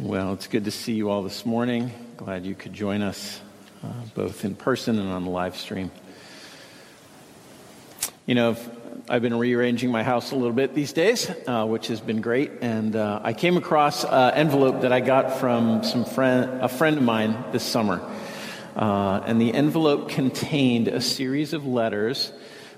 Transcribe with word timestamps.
Well, 0.00 0.32
it's 0.34 0.46
good 0.46 0.66
to 0.66 0.70
see 0.70 0.92
you 0.92 1.10
all 1.10 1.24
this 1.24 1.44
morning. 1.44 1.90
Glad 2.16 2.46
you 2.46 2.54
could 2.54 2.72
join 2.72 3.02
us 3.02 3.40
uh, 3.82 3.88
both 4.14 4.44
in 4.44 4.54
person 4.54 4.96
and 4.96 5.08
on 5.10 5.24
the 5.24 5.30
live 5.30 5.56
stream. 5.56 5.90
You 8.24 8.36
know, 8.36 8.56
I've 9.08 9.22
been 9.22 9.36
rearranging 9.36 9.90
my 9.90 10.04
house 10.04 10.30
a 10.30 10.36
little 10.36 10.52
bit 10.52 10.72
these 10.72 10.92
days, 10.92 11.28
uh, 11.48 11.66
which 11.66 11.88
has 11.88 12.00
been 12.00 12.20
great. 12.20 12.52
And 12.60 12.94
uh, 12.94 13.22
I 13.24 13.32
came 13.32 13.56
across 13.56 14.04
an 14.04 14.34
envelope 14.34 14.82
that 14.82 14.92
I 14.92 15.00
got 15.00 15.40
from 15.40 15.82
some 15.82 16.04
friend, 16.04 16.62
a 16.62 16.68
friend 16.68 16.98
of 16.98 17.02
mine 17.02 17.36
this 17.50 17.64
summer. 17.64 18.00
Uh, 18.76 19.20
and 19.26 19.40
the 19.40 19.52
envelope 19.52 20.10
contained 20.10 20.86
a 20.86 21.00
series 21.00 21.54
of 21.54 21.66
letters 21.66 22.32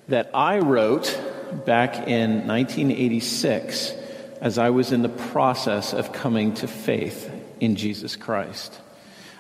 that 0.09 0.31
I 0.33 0.61
wrote 0.61 1.21
back 1.67 2.09
in 2.09 2.47
1986 2.47 4.00
as 4.41 4.57
I 4.57 4.71
was 4.71 4.91
in 4.91 5.03
the 5.03 5.09
process 5.09 5.93
of 5.93 6.13
coming 6.13 6.55
to 6.55 6.67
faith 6.67 7.31
in 7.61 7.77
Jesus 7.77 8.17
Christ. 8.17 8.81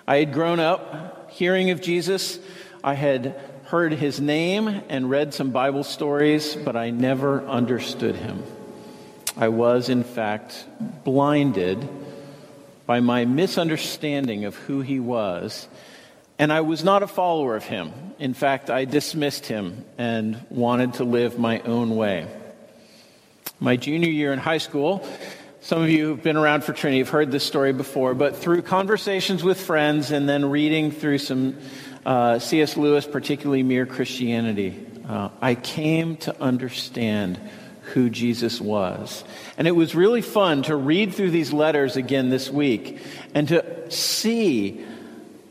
I 0.06 0.16
had 0.16 0.32
grown 0.32 0.60
up 0.60 1.30
hearing 1.30 1.70
of 1.70 1.80
Jesus. 1.80 2.38
I 2.84 2.94
had 2.94 3.34
heard 3.64 3.92
his 3.92 4.20
name 4.20 4.68
and 4.88 5.08
read 5.08 5.32
some 5.32 5.50
Bible 5.50 5.84
stories, 5.84 6.54
but 6.54 6.76
I 6.76 6.90
never 6.90 7.46
understood 7.46 8.16
him. 8.16 8.42
I 9.36 9.48
was, 9.48 9.88
in 9.88 10.04
fact, 10.04 10.66
blinded 11.04 11.88
by 12.84 13.00
my 13.00 13.24
misunderstanding 13.24 14.44
of 14.44 14.56
who 14.56 14.80
he 14.80 15.00
was, 15.00 15.68
and 16.38 16.52
I 16.52 16.62
was 16.62 16.82
not 16.82 17.02
a 17.02 17.06
follower 17.06 17.54
of 17.54 17.64
him. 17.64 17.92
In 18.18 18.34
fact, 18.34 18.68
I 18.68 18.84
dismissed 18.84 19.46
him 19.46 19.84
and 19.96 20.44
wanted 20.50 20.94
to 20.94 21.04
live 21.04 21.38
my 21.38 21.60
own 21.60 21.96
way 21.96 22.26
my 23.60 23.76
junior 23.76 24.08
year 24.08 24.32
in 24.32 24.38
high 24.38 24.58
school. 24.58 25.06
Some 25.60 25.82
of 25.82 25.90
you 25.90 26.06
who've 26.06 26.22
been 26.22 26.38
around 26.38 26.64
for 26.64 26.72
Trinity 26.72 27.00
have 27.00 27.10
heard 27.10 27.30
this 27.30 27.44
story 27.44 27.74
before, 27.74 28.14
but 28.14 28.36
through 28.36 28.62
conversations 28.62 29.44
with 29.44 29.60
friends 29.60 30.10
and 30.10 30.26
then 30.26 30.50
reading 30.50 30.90
through 30.90 31.18
some 31.18 31.58
uh, 32.06 32.38
C.S. 32.38 32.78
Lewis, 32.78 33.06
particularly 33.06 33.62
Mere 33.62 33.84
Christianity, 33.84 34.86
uh, 35.06 35.28
I 35.42 35.54
came 35.54 36.16
to 36.18 36.40
understand 36.40 37.38
who 37.92 38.08
Jesus 38.08 38.60
was. 38.60 39.22
And 39.58 39.68
it 39.68 39.72
was 39.72 39.94
really 39.94 40.22
fun 40.22 40.62
to 40.62 40.76
read 40.76 41.12
through 41.12 41.30
these 41.30 41.52
letters 41.52 41.96
again 41.96 42.30
this 42.30 42.48
week 42.48 42.98
and 43.34 43.48
to 43.48 43.90
see 43.90 44.82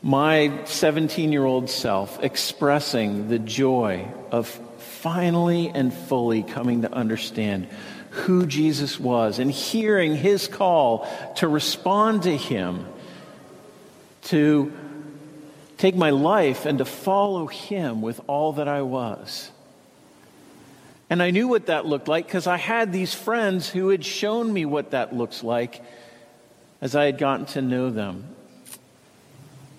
my 0.01 0.61
17 0.65 1.31
year 1.31 1.45
old 1.45 1.69
self 1.69 2.23
expressing 2.23 3.27
the 3.27 3.37
joy 3.37 4.07
of 4.31 4.47
finally 4.77 5.69
and 5.69 5.93
fully 5.93 6.43
coming 6.43 6.81
to 6.81 6.91
understand 6.91 7.67
who 8.11 8.45
Jesus 8.45 8.99
was 8.99 9.39
and 9.39 9.51
hearing 9.51 10.15
his 10.15 10.47
call 10.47 11.07
to 11.37 11.47
respond 11.47 12.23
to 12.23 12.35
him, 12.35 12.85
to 14.23 14.71
take 15.77 15.95
my 15.95 16.09
life 16.09 16.65
and 16.65 16.79
to 16.79 16.85
follow 16.85 17.47
him 17.47 18.01
with 18.01 18.19
all 18.27 18.53
that 18.53 18.67
I 18.67 18.81
was. 18.81 19.51
And 21.09 21.23
I 21.23 21.31
knew 21.31 21.47
what 21.47 21.67
that 21.67 21.85
looked 21.85 22.07
like 22.07 22.27
because 22.27 22.45
I 22.45 22.57
had 22.57 22.91
these 22.91 23.13
friends 23.13 23.67
who 23.67 23.89
had 23.89 24.05
shown 24.05 24.51
me 24.51 24.65
what 24.65 24.91
that 24.91 25.15
looks 25.15 25.43
like 25.43 25.81
as 26.81 26.95
I 26.95 27.05
had 27.05 27.17
gotten 27.17 27.45
to 27.47 27.61
know 27.61 27.89
them. 27.89 28.35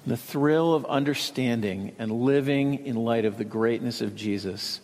The 0.06 0.16
thrill 0.16 0.74
of 0.74 0.86
understanding 0.86 1.94
and 1.98 2.10
living 2.10 2.86
in 2.86 2.96
light 2.96 3.26
of 3.26 3.38
the 3.38 3.44
greatness 3.44 4.00
of 4.00 4.16
Jesus 4.16 4.80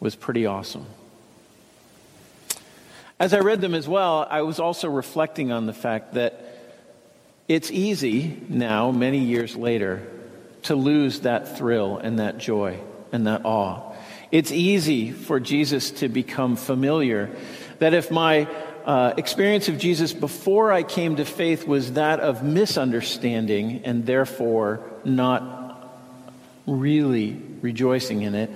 was 0.00 0.14
pretty 0.14 0.46
awesome. 0.46 0.86
As 3.20 3.34
I 3.34 3.40
read 3.40 3.60
them 3.60 3.74
as 3.74 3.88
well, 3.88 4.26
I 4.30 4.42
was 4.42 4.60
also 4.60 4.88
reflecting 4.88 5.50
on 5.50 5.66
the 5.66 5.72
fact 5.72 6.14
that 6.14 6.40
it's 7.48 7.70
easy 7.70 8.40
now, 8.48 8.92
many 8.92 9.18
years 9.18 9.56
later, 9.56 10.06
to 10.64 10.76
lose 10.76 11.20
that 11.20 11.56
thrill 11.56 11.98
and 11.98 12.20
that 12.20 12.38
joy 12.38 12.78
and 13.10 13.26
that 13.26 13.44
awe. 13.44 13.92
It's 14.30 14.52
easy 14.52 15.10
for 15.10 15.40
Jesus 15.40 15.90
to 15.92 16.08
become 16.08 16.54
familiar. 16.54 17.34
That 17.80 17.92
if 17.92 18.10
my 18.10 18.46
uh, 18.84 19.14
experience 19.16 19.68
of 19.68 19.78
Jesus 19.78 20.12
before 20.12 20.70
I 20.70 20.84
came 20.84 21.16
to 21.16 21.24
faith 21.24 21.66
was 21.66 21.94
that 21.94 22.20
of 22.20 22.44
misunderstanding 22.44 23.82
and 23.84 24.06
therefore 24.06 24.80
not 25.04 25.90
really 26.66 27.40
rejoicing 27.62 28.22
in 28.22 28.34
it, 28.34 28.50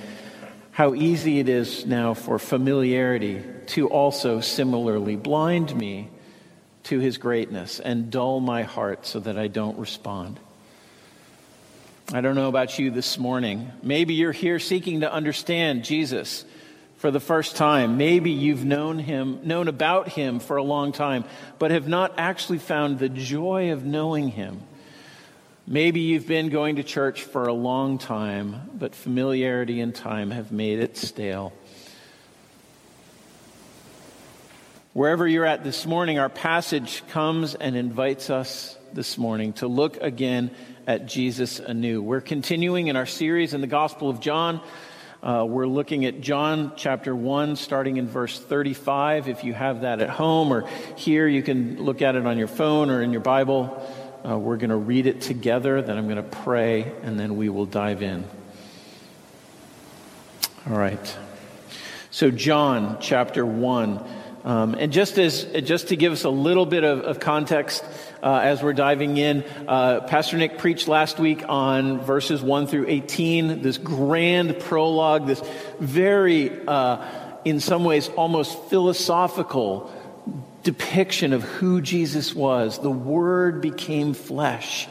how 0.72 0.94
easy 0.94 1.38
it 1.38 1.48
is 1.48 1.84
now 1.84 2.14
for 2.14 2.38
familiarity 2.38 3.42
to 3.66 3.88
also 3.88 4.40
similarly 4.40 5.16
blind 5.16 5.74
me 5.76 6.08
to 6.84 6.98
his 6.98 7.18
greatness 7.18 7.78
and 7.78 8.10
dull 8.10 8.40
my 8.40 8.62
heart 8.62 9.06
so 9.06 9.20
that 9.20 9.38
I 9.38 9.48
don't 9.48 9.78
respond. 9.78 10.40
I 12.12 12.22
don't 12.22 12.34
know 12.34 12.48
about 12.48 12.78
you 12.78 12.90
this 12.90 13.18
morning. 13.18 13.70
Maybe 13.82 14.14
you're 14.14 14.32
here 14.32 14.58
seeking 14.58 15.00
to 15.00 15.12
understand 15.12 15.84
Jesus 15.84 16.44
for 16.96 17.10
the 17.10 17.20
first 17.20 17.56
time. 17.56 17.98
Maybe 17.98 18.30
you've 18.30 18.64
known 18.64 18.98
him, 18.98 19.40
known 19.42 19.68
about 19.68 20.08
him 20.08 20.40
for 20.40 20.56
a 20.56 20.62
long 20.62 20.92
time, 20.92 21.24
but 21.58 21.70
have 21.70 21.86
not 21.86 22.14
actually 22.16 22.58
found 22.58 22.98
the 22.98 23.08
joy 23.10 23.72
of 23.72 23.84
knowing 23.84 24.28
him. 24.28 24.62
Maybe 25.66 26.00
you've 26.00 26.26
been 26.26 26.48
going 26.48 26.76
to 26.76 26.82
church 26.82 27.22
for 27.22 27.46
a 27.46 27.52
long 27.52 27.98
time, 27.98 28.68
but 28.74 28.96
familiarity 28.96 29.80
and 29.80 29.94
time 29.94 30.32
have 30.32 30.50
made 30.50 30.80
it 30.80 30.96
stale. 30.96 31.52
Wherever 34.92 35.26
you're 35.26 35.44
at 35.44 35.62
this 35.62 35.86
morning, 35.86 36.18
our 36.18 36.28
passage 36.28 37.06
comes 37.10 37.54
and 37.54 37.76
invites 37.76 38.28
us 38.28 38.76
this 38.92 39.16
morning 39.16 39.52
to 39.54 39.68
look 39.68 39.98
again 39.98 40.50
at 40.88 41.06
Jesus 41.06 41.60
anew. 41.60 42.02
We're 42.02 42.20
continuing 42.20 42.88
in 42.88 42.96
our 42.96 43.06
series 43.06 43.54
in 43.54 43.60
the 43.60 43.68
Gospel 43.68 44.10
of 44.10 44.18
John. 44.18 44.60
Uh, 45.22 45.46
we're 45.48 45.68
looking 45.68 46.04
at 46.04 46.20
John 46.20 46.72
chapter 46.74 47.14
1, 47.14 47.54
starting 47.54 47.98
in 47.98 48.08
verse 48.08 48.40
35. 48.40 49.28
If 49.28 49.44
you 49.44 49.54
have 49.54 49.82
that 49.82 50.00
at 50.00 50.10
home 50.10 50.52
or 50.52 50.66
here, 50.96 51.28
you 51.28 51.44
can 51.44 51.80
look 51.80 52.02
at 52.02 52.16
it 52.16 52.26
on 52.26 52.36
your 52.36 52.48
phone 52.48 52.90
or 52.90 53.00
in 53.00 53.12
your 53.12 53.20
Bible. 53.20 53.88
Uh, 54.24 54.38
we're 54.38 54.56
going 54.56 54.70
to 54.70 54.76
read 54.76 55.06
it 55.06 55.20
together, 55.20 55.82
then 55.82 55.98
I'm 55.98 56.04
going 56.04 56.16
to 56.16 56.22
pray, 56.22 56.92
and 57.02 57.18
then 57.18 57.36
we 57.36 57.48
will 57.48 57.66
dive 57.66 58.02
in. 58.02 58.24
All 60.70 60.78
right. 60.78 61.18
So, 62.12 62.30
John 62.30 62.98
chapter 63.00 63.44
1. 63.44 64.04
Um, 64.44 64.74
and 64.74 64.92
just, 64.92 65.18
as, 65.18 65.44
just 65.64 65.88
to 65.88 65.96
give 65.96 66.12
us 66.12 66.22
a 66.22 66.30
little 66.30 66.66
bit 66.66 66.84
of, 66.84 67.00
of 67.00 67.18
context 67.18 67.84
uh, 68.22 68.36
as 68.36 68.62
we're 68.62 68.74
diving 68.74 69.16
in, 69.16 69.42
uh, 69.66 70.02
Pastor 70.02 70.36
Nick 70.36 70.58
preached 70.58 70.86
last 70.86 71.18
week 71.18 71.42
on 71.48 72.00
verses 72.00 72.42
1 72.42 72.68
through 72.68 72.86
18, 72.88 73.62
this 73.62 73.78
grand 73.78 74.60
prologue, 74.60 75.26
this 75.26 75.42
very, 75.80 76.64
uh, 76.68 77.04
in 77.44 77.58
some 77.58 77.82
ways, 77.82 78.08
almost 78.10 78.56
philosophical 78.66 79.92
depiction 80.62 81.32
of 81.32 81.42
who 81.42 81.80
Jesus 81.80 82.34
was. 82.34 82.78
The 82.78 82.90
Word 82.90 83.60
became 83.60 84.14
flesh. 84.14 84.88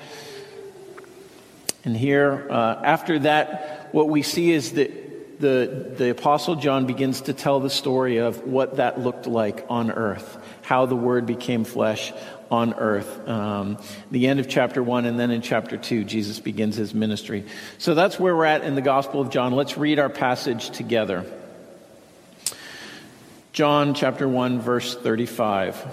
And 1.83 1.95
here, 1.97 2.47
uh, 2.49 2.81
after 2.83 3.19
that, 3.19 3.89
what 3.91 4.09
we 4.09 4.21
see 4.21 4.51
is 4.51 4.73
that 4.73 5.39
the, 5.39 5.93
the 5.97 6.11
Apostle 6.11 6.55
John 6.55 6.85
begins 6.85 7.21
to 7.21 7.33
tell 7.33 7.59
the 7.59 7.69
story 7.69 8.17
of 8.17 8.45
what 8.45 8.77
that 8.77 8.99
looked 8.99 9.25
like 9.25 9.65
on 9.69 9.91
earth, 9.91 10.37
how 10.61 10.85
the 10.85 10.95
Word 10.95 11.25
became 11.25 11.63
flesh 11.63 12.13
on 12.51 12.73
earth. 12.75 13.27
Um, 13.27 13.77
the 14.11 14.27
end 14.27 14.39
of 14.39 14.47
chapter 14.47 14.83
1, 14.83 15.05
and 15.05 15.19
then 15.19 15.31
in 15.31 15.41
chapter 15.41 15.77
2, 15.77 16.03
Jesus 16.03 16.39
begins 16.39 16.75
his 16.75 16.93
ministry. 16.93 17.45
So 17.79 17.95
that's 17.95 18.19
where 18.19 18.35
we're 18.35 18.45
at 18.45 18.63
in 18.63 18.75
the 18.75 18.81
Gospel 18.81 19.21
of 19.21 19.29
John. 19.29 19.53
Let's 19.53 19.77
read 19.77 19.97
our 19.97 20.09
passage 20.09 20.69
together. 20.69 21.25
John 23.53 23.93
chapter 23.93 24.29
1 24.29 24.61
verse 24.61 24.95
35. 24.95 25.85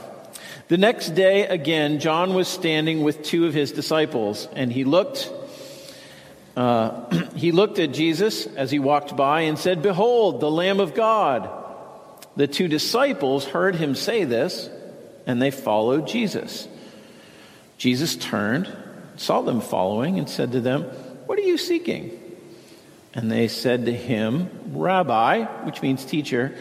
The 0.68 0.78
next 0.78 1.10
day 1.10 1.46
again 1.46 1.98
John 1.98 2.34
was 2.34 2.46
standing 2.46 3.02
with 3.02 3.24
two 3.24 3.46
of 3.46 3.54
his 3.54 3.72
disciples 3.72 4.48
and 4.54 4.72
he 4.72 4.84
looked 4.84 5.30
uh, 6.56 7.08
he 7.36 7.50
looked 7.50 7.78
at 7.78 7.92
Jesus 7.92 8.46
as 8.46 8.70
he 8.70 8.78
walked 8.78 9.16
by 9.16 9.42
and 9.42 9.58
said, 9.58 9.82
Behold, 9.82 10.40
the 10.40 10.50
Lamb 10.50 10.80
of 10.80 10.94
God. 10.94 11.50
The 12.36 12.46
two 12.46 12.68
disciples 12.68 13.44
heard 13.44 13.74
him 13.74 13.94
say 13.94 14.24
this, 14.24 14.68
and 15.26 15.40
they 15.40 15.50
followed 15.50 16.06
Jesus. 16.06 16.68
Jesus 17.76 18.16
turned, 18.16 18.68
saw 19.16 19.40
them 19.42 19.60
following, 19.60 20.18
and 20.18 20.28
said 20.28 20.52
to 20.52 20.60
them, 20.60 20.82
What 21.26 21.38
are 21.38 21.42
you 21.42 21.58
seeking? 21.58 22.10
And 23.14 23.30
they 23.30 23.46
said 23.48 23.86
to 23.86 23.92
him, 23.92 24.50
Rabbi, 24.72 25.44
which 25.64 25.82
means 25.82 26.04
teacher, 26.04 26.56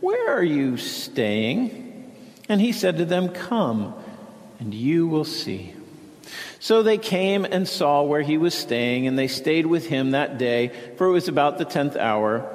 where 0.00 0.36
are 0.36 0.44
you 0.44 0.76
staying? 0.76 2.12
And 2.48 2.60
he 2.60 2.72
said 2.72 2.98
to 2.98 3.04
them, 3.04 3.28
Come, 3.28 3.94
and 4.58 4.72
you 4.72 5.06
will 5.06 5.24
see. 5.24 5.74
So 6.60 6.82
they 6.82 6.98
came 6.98 7.44
and 7.44 7.68
saw 7.68 8.02
where 8.02 8.22
he 8.22 8.38
was 8.38 8.54
staying, 8.54 9.06
and 9.06 9.18
they 9.18 9.28
stayed 9.28 9.66
with 9.66 9.86
him 9.86 10.12
that 10.12 10.38
day, 10.38 10.72
for 10.96 11.06
it 11.06 11.12
was 11.12 11.28
about 11.28 11.58
the 11.58 11.64
tenth 11.64 11.96
hour. 11.96 12.54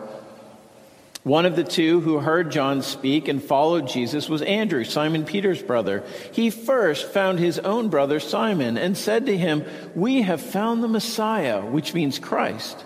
One 1.24 1.45
of 1.45 1.56
the 1.56 1.63
two 1.63 2.01
who 2.01 2.19
heard 2.19 2.51
John 2.51 2.81
speak 2.81 3.30
and 3.30 3.42
followed 3.42 3.88
Jesus 3.88 4.28
was 4.28 4.42
Andrew, 4.42 4.84
Simon 4.84 5.24
Peter's 5.24 5.62
brother. 5.62 6.04
He 6.34 6.50
first 6.50 7.07
found 7.07 7.39
his 7.39 7.60
own 7.60 7.88
brother 7.88 8.19
Simon 8.19 8.78
and 8.78 8.98
said 8.98 9.28
to 9.28 9.38
him, 9.38 9.63
We 9.96 10.24
have 10.24 10.42
found 10.42 10.84
the 10.84 10.89
Messiah, 10.89 11.62
which 11.62 11.94
means 11.94 12.19
Christ. 12.19 12.84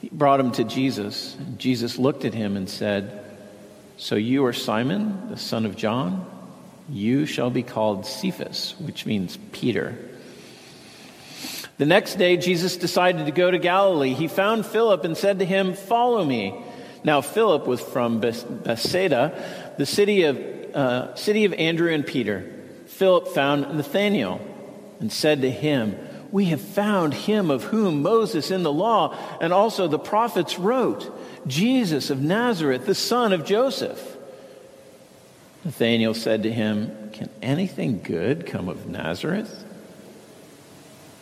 He 0.00 0.08
brought 0.10 0.40
him 0.40 0.52
to 0.52 0.64
Jesus. 0.64 1.36
And 1.36 1.58
Jesus 1.58 1.98
looked 1.98 2.24
at 2.24 2.32
him 2.32 2.56
and 2.56 2.70
said, 2.70 3.29
So 4.00 4.16
you 4.16 4.46
are 4.46 4.54
Simon, 4.54 5.28
the 5.28 5.36
son 5.36 5.66
of 5.66 5.76
John? 5.76 6.24
You 6.88 7.26
shall 7.26 7.50
be 7.50 7.62
called 7.62 8.06
Cephas, 8.06 8.74
which 8.80 9.04
means 9.04 9.36
Peter. 9.52 9.94
The 11.76 11.84
next 11.84 12.14
day, 12.14 12.38
Jesus 12.38 12.78
decided 12.78 13.26
to 13.26 13.30
go 13.30 13.50
to 13.50 13.58
Galilee. 13.58 14.14
He 14.14 14.26
found 14.26 14.64
Philip 14.64 15.04
and 15.04 15.18
said 15.18 15.40
to 15.40 15.44
him, 15.44 15.74
Follow 15.74 16.24
me. 16.24 16.58
Now, 17.04 17.20
Philip 17.20 17.66
was 17.66 17.82
from 17.82 18.20
Bethsaida, 18.20 19.74
the 19.76 19.84
city 19.84 20.22
of, 20.22 20.38
uh, 20.74 21.14
city 21.14 21.44
of 21.44 21.52
Andrew 21.52 21.92
and 21.92 22.06
Peter. 22.06 22.50
Philip 22.86 23.28
found 23.28 23.76
Nathanael 23.76 24.40
and 24.98 25.12
said 25.12 25.42
to 25.42 25.50
him, 25.50 25.98
We 26.32 26.46
have 26.46 26.60
found 26.60 27.12
him 27.12 27.50
of 27.50 27.64
whom 27.64 28.02
Moses 28.02 28.50
in 28.50 28.62
the 28.62 28.72
law 28.72 29.16
and 29.40 29.52
also 29.52 29.88
the 29.88 29.98
prophets 29.98 30.58
wrote, 30.58 31.10
Jesus 31.46 32.10
of 32.10 32.20
Nazareth, 32.20 32.86
the 32.86 32.94
son 32.94 33.32
of 33.32 33.44
Joseph. 33.44 34.16
Nathanael 35.64 36.14
said 36.14 36.44
to 36.44 36.52
him, 36.52 37.10
Can 37.12 37.28
anything 37.42 38.00
good 38.02 38.46
come 38.46 38.68
of 38.68 38.86
Nazareth? 38.86 39.64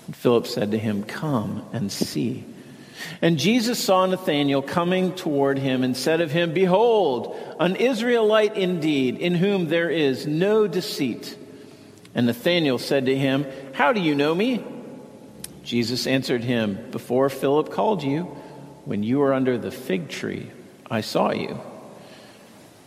And 0.07 0.15
Philip 0.15 0.47
said 0.47 0.71
to 0.73 0.79
him, 0.79 1.03
Come 1.03 1.65
and 1.73 1.91
see. 1.91 2.45
And 3.23 3.39
Jesus 3.39 3.83
saw 3.83 4.07
Nathanael 4.07 4.63
coming 4.63 5.15
toward 5.15 5.59
him 5.59 5.85
and 5.85 5.97
said 5.97 6.21
of 6.21 6.31
him, 6.31 6.53
Behold, 6.53 7.37
an 7.61 7.77
Israelite 7.77 8.57
indeed, 8.57 9.19
in 9.19 9.35
whom 9.35 9.69
there 9.69 9.91
is 9.91 10.27
no 10.27 10.67
deceit. 10.67 11.37
And 12.15 12.27
Nathanael 12.27 12.79
said 12.79 13.07
to 13.07 13.17
him, 13.17 13.47
How 13.73 13.93
do 13.93 14.01
you 14.01 14.15
know 14.15 14.35
me? 14.35 14.65
Jesus 15.69 16.07
answered 16.07 16.43
him, 16.43 16.79
Before 16.93 17.29
Philip 17.29 17.71
called 17.71 18.03
you, 18.03 18.23
when 18.87 19.03
you 19.03 19.19
were 19.19 19.35
under 19.35 19.59
the 19.59 19.71
fig 19.71 20.09
tree, 20.09 20.51
I 20.91 21.03
saw 21.03 21.31
you. 21.31 21.61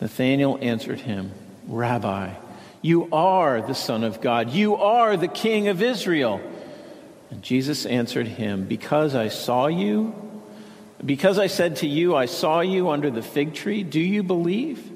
Nathanael 0.01 0.57
answered 0.59 0.99
him, 0.99 1.31
Rabbi, 1.67 2.33
you 2.81 3.07
are 3.11 3.61
the 3.61 3.75
Son 3.75 4.03
of 4.03 4.19
God. 4.19 4.49
You 4.49 4.77
are 4.77 5.15
the 5.15 5.27
King 5.27 5.67
of 5.67 5.83
Israel. 5.83 6.41
And 7.29 7.43
Jesus 7.43 7.85
answered 7.85 8.27
him, 8.27 8.65
Because 8.65 9.13
I 9.13 9.27
saw 9.27 9.67
you, 9.67 10.15
because 11.05 11.37
I 11.37 11.45
said 11.45 11.75
to 11.77 11.87
you, 11.87 12.15
I 12.15 12.25
saw 12.25 12.61
you 12.61 12.89
under 12.89 13.11
the 13.11 13.21
fig 13.21 13.53
tree, 13.53 13.83
do 13.83 13.99
you 13.99 14.23
believe? 14.23 14.89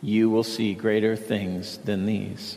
You 0.00 0.30
will 0.30 0.44
see 0.44 0.74
greater 0.74 1.16
things 1.16 1.78
than 1.78 2.06
these. 2.06 2.56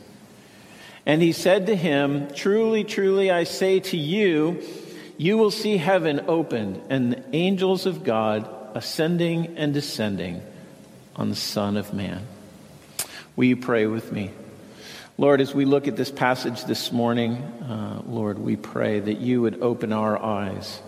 And 1.09 1.23
he 1.23 1.31
said 1.31 1.65
to 1.65 1.75
him, 1.75 2.27
Truly, 2.35 2.83
truly, 2.83 3.31
I 3.31 3.43
say 3.43 3.79
to 3.79 3.97
you, 3.97 4.61
you 5.17 5.39
will 5.39 5.49
see 5.49 5.75
heaven 5.77 6.25
opened 6.27 6.83
and 6.91 7.13
the 7.13 7.35
angels 7.35 7.87
of 7.87 8.03
God 8.03 8.47
ascending 8.75 9.57
and 9.57 9.73
descending 9.73 10.39
on 11.15 11.29
the 11.29 11.35
Son 11.35 11.77
of 11.77 11.95
Man. 11.95 12.27
Will 13.35 13.45
you 13.45 13.57
pray 13.57 13.87
with 13.87 14.11
me? 14.11 14.29
Lord, 15.17 15.41
as 15.41 15.51
we 15.51 15.65
look 15.65 15.87
at 15.87 15.95
this 15.95 16.11
passage 16.11 16.65
this 16.65 16.91
morning, 16.91 17.37
uh, 17.37 18.03
Lord, 18.05 18.37
we 18.37 18.55
pray 18.55 18.99
that 18.99 19.17
you 19.17 19.41
would 19.41 19.63
open 19.63 19.91
our 19.91 20.15
eyes. 20.15 20.79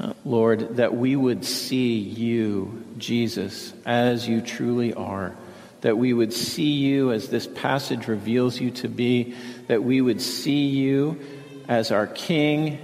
Uh, 0.00 0.14
Lord, 0.24 0.78
that 0.78 0.96
we 0.96 1.14
would 1.14 1.44
see 1.44 1.98
you, 1.98 2.84
Jesus, 2.98 3.72
as 3.86 4.26
you 4.26 4.40
truly 4.40 4.94
are. 4.94 5.36
That 5.82 5.96
we 5.96 6.12
would 6.12 6.32
see 6.32 6.72
you 6.72 7.12
as 7.12 7.28
this 7.28 7.46
passage 7.46 8.08
reveals 8.08 8.60
you 8.60 8.70
to 8.72 8.88
be. 8.88 9.34
That 9.68 9.82
we 9.82 10.00
would 10.00 10.20
see 10.20 10.66
you 10.66 11.20
as 11.68 11.90
our 11.92 12.06
King 12.06 12.78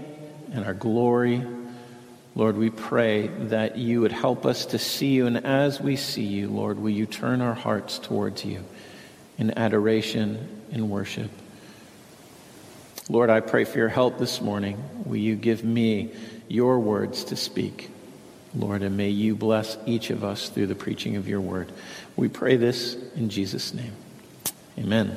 and 0.53 0.65
our 0.65 0.75
glory. 0.75 1.45
Lord, 2.37 2.57
we 2.57 2.71
pray 2.71 3.29
that 3.29 3.77
you 3.79 4.01
would 4.01 4.13
help 4.13 4.45
us 4.47 4.67
to 4.67 4.79
see 4.79 5.13
you. 5.13 5.27
And 5.27 5.45
as 5.45 5.81
we 5.81 5.97
see 5.97 6.25
you, 6.25 6.49
Lord, 6.49 6.79
will 6.79 6.91
you 6.91 7.07
turn 7.07 7.41
our 7.41 7.55
hearts 7.55 7.99
towards 7.99 8.45
you 8.45 8.65
in 9.39 9.57
adoration 9.59 10.63
in 10.71 10.89
worship. 10.89 11.31
Lord, 13.09 13.31
I 13.31 13.41
pray 13.41 13.65
for 13.65 13.79
your 13.79 13.89
help 13.89 14.19
this 14.19 14.41
morning. 14.41 14.83
Will 15.05 15.17
you 15.17 15.37
give 15.37 15.63
me 15.65 16.13
your 16.49 16.79
words 16.79 17.25
to 17.25 17.37
speak? 17.37 17.91
Lord, 18.55 18.83
and 18.83 18.97
may 18.97 19.09
you 19.09 19.35
bless 19.35 19.77
each 19.85 20.11
of 20.11 20.23
us 20.23 20.49
through 20.49 20.69
the 20.69 20.75
preaching 20.75 21.17
of 21.17 21.29
your 21.29 21.41
word. 21.41 21.73
We 22.17 22.29
pray 22.29 22.57
this 22.57 22.97
in 23.17 23.29
Jesus' 23.29 23.75
name. 23.75 23.93
Amen. 24.79 25.17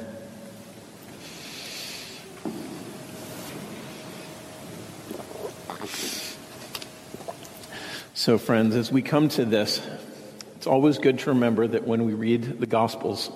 So, 8.13 8.37
friends, 8.37 8.75
as 8.75 8.91
we 8.91 9.01
come 9.01 9.29
to 9.29 9.45
this, 9.45 9.81
it's 10.55 10.67
always 10.67 10.97
good 10.97 11.19
to 11.19 11.29
remember 11.29 11.65
that 11.67 11.87
when 11.87 12.03
we 12.03 12.13
read 12.13 12.59
the 12.59 12.65
Gospels, 12.65 13.31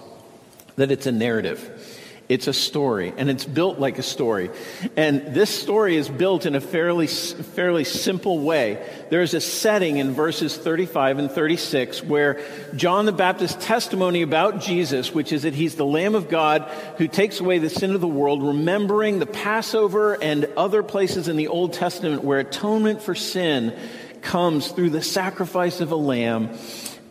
that 0.75 0.91
it's 0.91 1.05
a 1.05 1.11
narrative. 1.11 1.80
It's 2.31 2.47
a 2.47 2.53
story, 2.53 3.13
and 3.17 3.29
it's 3.29 3.43
built 3.43 3.77
like 3.77 3.99
a 3.99 4.03
story. 4.03 4.51
And 4.95 5.33
this 5.33 5.49
story 5.49 5.97
is 5.97 6.07
built 6.07 6.45
in 6.45 6.55
a 6.55 6.61
fairly, 6.61 7.07
fairly 7.07 7.83
simple 7.83 8.39
way. 8.39 8.81
There's 9.09 9.33
a 9.33 9.41
setting 9.41 9.97
in 9.97 10.13
verses 10.13 10.55
35 10.55 11.19
and 11.19 11.29
36 11.29 12.01
where 12.05 12.41
John 12.73 13.05
the 13.05 13.11
Baptist's 13.11 13.65
testimony 13.65 14.21
about 14.21 14.61
Jesus, 14.61 15.13
which 15.13 15.33
is 15.33 15.41
that 15.41 15.53
he's 15.53 15.75
the 15.75 15.85
Lamb 15.85 16.15
of 16.15 16.29
God 16.29 16.61
who 16.95 17.09
takes 17.09 17.41
away 17.41 17.57
the 17.57 17.69
sin 17.69 17.93
of 17.95 17.99
the 17.99 18.07
world, 18.07 18.41
remembering 18.41 19.19
the 19.19 19.25
Passover 19.25 20.13
and 20.13 20.45
other 20.55 20.83
places 20.83 21.27
in 21.27 21.35
the 21.35 21.49
Old 21.49 21.73
Testament 21.73 22.23
where 22.23 22.39
atonement 22.39 23.01
for 23.01 23.13
sin 23.13 23.77
comes 24.21 24.69
through 24.71 24.91
the 24.91 25.01
sacrifice 25.01 25.81
of 25.81 25.91
a 25.91 25.97
lamb. 25.97 26.57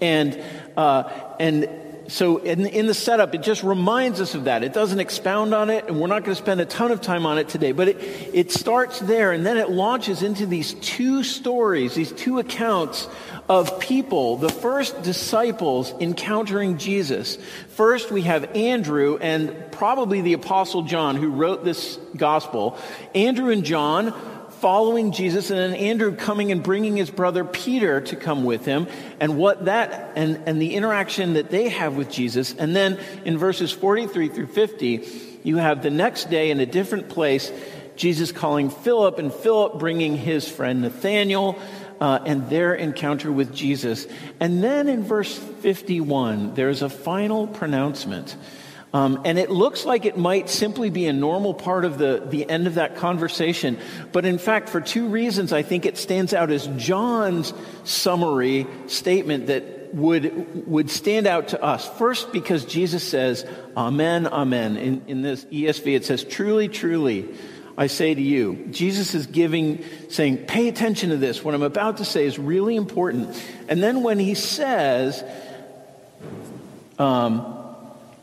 And, 0.00 0.42
uh, 0.78 1.10
and 1.38 1.89
so 2.10 2.38
in, 2.38 2.66
in, 2.66 2.86
the 2.86 2.94
setup, 2.94 3.34
it 3.34 3.42
just 3.42 3.62
reminds 3.62 4.20
us 4.20 4.34
of 4.34 4.44
that. 4.44 4.64
It 4.64 4.72
doesn't 4.72 4.98
expound 4.98 5.54
on 5.54 5.70
it, 5.70 5.86
and 5.86 6.00
we're 6.00 6.08
not 6.08 6.24
going 6.24 6.34
to 6.34 6.42
spend 6.42 6.60
a 6.60 6.64
ton 6.64 6.90
of 6.90 7.00
time 7.00 7.24
on 7.24 7.38
it 7.38 7.48
today, 7.48 7.72
but 7.72 7.88
it, 7.88 7.96
it 8.34 8.50
starts 8.50 8.98
there, 8.98 9.32
and 9.32 9.46
then 9.46 9.56
it 9.56 9.70
launches 9.70 10.22
into 10.22 10.44
these 10.44 10.74
two 10.74 11.22
stories, 11.22 11.94
these 11.94 12.12
two 12.12 12.38
accounts 12.38 13.08
of 13.48 13.80
people, 13.80 14.36
the 14.36 14.48
first 14.48 15.02
disciples 15.02 15.92
encountering 16.00 16.78
Jesus. 16.78 17.36
First, 17.70 18.10
we 18.10 18.22
have 18.22 18.56
Andrew 18.56 19.18
and 19.20 19.72
probably 19.72 20.20
the 20.20 20.34
Apostle 20.34 20.82
John 20.82 21.16
who 21.16 21.30
wrote 21.30 21.64
this 21.64 21.96
gospel. 22.16 22.78
Andrew 23.14 23.50
and 23.50 23.64
John 23.64 24.14
following 24.60 25.12
Jesus 25.12 25.50
and 25.50 25.58
then 25.58 25.74
Andrew 25.74 26.14
coming 26.14 26.52
and 26.52 26.62
bringing 26.62 26.96
his 26.96 27.10
brother 27.10 27.44
Peter 27.44 28.00
to 28.02 28.16
come 28.16 28.44
with 28.44 28.64
him 28.64 28.86
and 29.18 29.36
what 29.38 29.64
that 29.64 30.12
and, 30.16 30.42
and 30.46 30.60
the 30.60 30.74
interaction 30.74 31.34
that 31.34 31.50
they 31.50 31.70
have 31.70 31.96
with 31.96 32.10
Jesus. 32.10 32.54
And 32.54 32.76
then 32.76 32.98
in 33.24 33.38
verses 33.38 33.72
43 33.72 34.28
through 34.28 34.48
50, 34.48 35.08
you 35.42 35.56
have 35.56 35.82
the 35.82 35.90
next 35.90 36.28
day 36.30 36.50
in 36.50 36.60
a 36.60 36.66
different 36.66 37.08
place, 37.08 37.50
Jesus 37.96 38.32
calling 38.32 38.70
Philip 38.70 39.18
and 39.18 39.32
Philip 39.32 39.78
bringing 39.78 40.16
his 40.16 40.48
friend 40.48 40.82
Nathanael 40.82 41.58
uh, 42.00 42.18
and 42.24 42.48
their 42.48 42.74
encounter 42.74 43.30
with 43.32 43.54
Jesus. 43.54 44.06
And 44.40 44.62
then 44.62 44.88
in 44.88 45.02
verse 45.02 45.36
51, 45.36 46.54
there's 46.54 46.82
a 46.82 46.88
final 46.88 47.46
pronouncement. 47.46 48.36
Um, 48.92 49.22
and 49.24 49.38
it 49.38 49.50
looks 49.50 49.84
like 49.84 50.04
it 50.04 50.18
might 50.18 50.48
simply 50.48 50.90
be 50.90 51.06
a 51.06 51.12
normal 51.12 51.54
part 51.54 51.84
of 51.84 51.96
the, 51.96 52.24
the 52.26 52.48
end 52.48 52.66
of 52.66 52.74
that 52.74 52.96
conversation. 52.96 53.78
But 54.10 54.24
in 54.24 54.38
fact, 54.38 54.68
for 54.68 54.80
two 54.80 55.08
reasons, 55.08 55.52
I 55.52 55.62
think 55.62 55.86
it 55.86 55.96
stands 55.96 56.34
out 56.34 56.50
as 56.50 56.66
John's 56.76 57.54
summary 57.84 58.66
statement 58.88 59.46
that 59.46 59.94
would, 59.94 60.66
would 60.66 60.90
stand 60.90 61.28
out 61.28 61.48
to 61.48 61.62
us. 61.62 61.88
First, 61.98 62.32
because 62.32 62.64
Jesus 62.64 63.04
says, 63.04 63.46
Amen, 63.76 64.26
Amen. 64.26 64.76
In, 64.76 65.02
in 65.06 65.22
this 65.22 65.44
ESV, 65.46 65.96
it 65.96 66.04
says, 66.04 66.24
Truly, 66.24 66.68
truly, 66.68 67.28
I 67.78 67.86
say 67.86 68.12
to 68.12 68.20
you. 68.20 68.66
Jesus 68.70 69.14
is 69.14 69.26
giving, 69.26 69.84
saying, 70.08 70.46
Pay 70.46 70.68
attention 70.68 71.10
to 71.10 71.16
this. 71.16 71.44
What 71.44 71.54
I'm 71.54 71.62
about 71.62 71.98
to 71.98 72.04
say 72.04 72.24
is 72.24 72.40
really 72.40 72.74
important. 72.74 73.40
And 73.68 73.80
then 73.80 74.02
when 74.02 74.18
he 74.18 74.34
says, 74.34 75.22
um, 76.98 77.59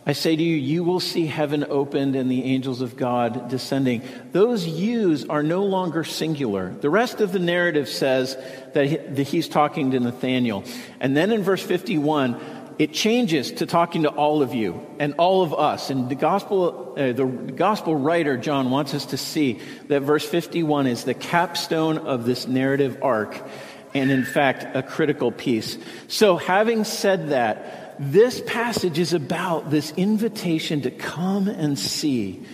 I 0.08 0.14
say 0.14 0.38
to 0.38 0.42
you, 0.42 0.56
you 0.56 0.86
will 0.86 1.02
see 1.02 1.26
heaven 1.26 1.66
opened 1.70 2.16
and 2.16 2.32
the 2.32 2.46
angels 2.46 2.80
of 2.80 2.96
God 2.96 3.50
descending. 3.50 4.04
Those 4.32 4.66
yous 4.66 5.26
are 5.26 5.44
no 5.44 5.66
longer 5.66 6.06
singular. 6.06 6.74
The 6.74 6.90
rest 6.90 7.20
of 7.20 7.34
the 7.34 7.40
narrative 7.40 7.90
says 7.90 8.38
that 8.74 9.28
he's 9.28 9.50
talking 9.50 9.92
to 9.92 10.00
Nathanael. 10.00 10.64
And 11.02 11.16
then 11.18 11.34
in 11.34 11.44
verse 11.44 11.62
51, 11.62 12.40
it 12.80 12.94
changes 12.94 13.52
to 13.54 13.66
talking 13.66 14.04
to 14.04 14.10
all 14.10 14.42
of 14.42 14.54
you 14.54 14.88
and 14.98 15.16
all 15.18 15.42
of 15.42 15.54
us. 15.54 15.90
And 15.90 16.08
the 16.08 16.16
gospel, 16.16 16.94
uh, 16.98 17.12
the 17.12 17.26
gospel 17.26 17.94
writer, 17.94 18.38
John, 18.38 18.72
wants 18.72 18.94
us 18.94 19.08
to 19.08 19.18
see 19.18 19.60
that 19.90 20.04
verse 20.04 20.26
51 20.26 20.88
is 20.88 21.04
the 21.04 21.16
capstone 21.16 21.98
of 21.98 22.26
this 22.26 22.48
narrative 22.48 23.00
arc. 23.02 23.46
and 23.94 24.12
in 24.12 24.24
fact, 24.24 24.76
a 24.76 24.84
critical 24.84 25.32
piece. 25.32 25.78
So, 26.08 26.38
having 26.38 26.84
said 26.84 27.30
that, 27.30 27.87
this 28.00 28.42
passage 28.42 29.00
is 29.00 29.14
about 29.14 29.70
this 29.70 29.92
invitation 29.98 30.82
to 30.82 30.92
come 30.92 31.48
and 31.48 31.78
see. 31.78 32.46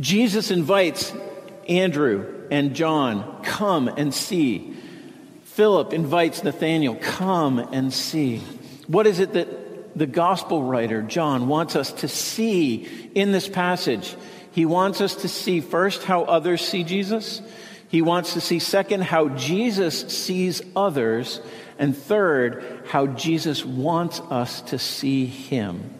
Jesus 0.00 0.50
invites 0.50 1.12
Andrew 1.68 2.46
and 2.50 2.74
John, 2.74 3.42
come 3.42 3.88
and 3.88 4.14
see. 4.14 4.74
Philip 5.44 5.92
invites 5.92 6.44
Nathanael, 6.44 6.94
come 6.94 7.58
and 7.58 7.92
see. 7.92 8.38
What 8.86 9.06
is 9.06 9.18
it 9.20 9.32
that 9.32 9.98
the 9.98 10.06
gospel 10.06 10.62
writer, 10.62 11.02
John, 11.02 11.48
wants 11.48 11.74
us 11.74 11.92
to 11.94 12.08
see 12.08 13.10
in 13.14 13.32
this 13.32 13.48
passage? 13.48 14.16
He 14.52 14.64
wants 14.64 15.00
us 15.00 15.16
to 15.16 15.28
see 15.28 15.60
first 15.60 16.04
how 16.04 16.22
others 16.22 16.66
see 16.66 16.84
Jesus. 16.84 17.42
He 17.88 18.02
wants 18.02 18.34
to 18.34 18.40
see, 18.40 18.58
second, 18.58 19.02
how 19.02 19.30
Jesus 19.30 20.00
sees 20.08 20.62
others. 20.76 21.40
And 21.78 21.96
third, 21.96 22.82
how 22.88 23.06
Jesus 23.06 23.64
wants 23.64 24.20
us 24.20 24.62
to 24.62 24.78
see 24.78 25.26
him. 25.26 25.94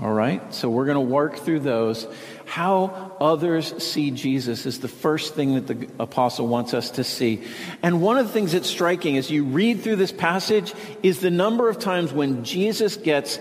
All 0.00 0.12
right? 0.12 0.54
So 0.54 0.70
we're 0.70 0.84
going 0.84 0.94
to 0.94 1.00
work 1.00 1.38
through 1.38 1.60
those. 1.60 2.06
How 2.44 3.16
others 3.20 3.82
see 3.82 4.10
Jesus 4.12 4.64
is 4.64 4.78
the 4.78 4.88
first 4.88 5.34
thing 5.34 5.54
that 5.54 5.66
the 5.66 5.88
apostle 5.98 6.46
wants 6.46 6.72
us 6.72 6.92
to 6.92 7.04
see. 7.04 7.42
And 7.82 8.00
one 8.00 8.16
of 8.16 8.26
the 8.26 8.32
things 8.32 8.52
that's 8.52 8.70
striking 8.70 9.16
as 9.16 9.30
you 9.30 9.44
read 9.44 9.80
through 9.80 9.96
this 9.96 10.12
passage 10.12 10.72
is 11.02 11.20
the 11.20 11.30
number 11.30 11.68
of 11.68 11.78
times 11.80 12.12
when 12.12 12.44
Jesus 12.44 12.96
gets 12.96 13.40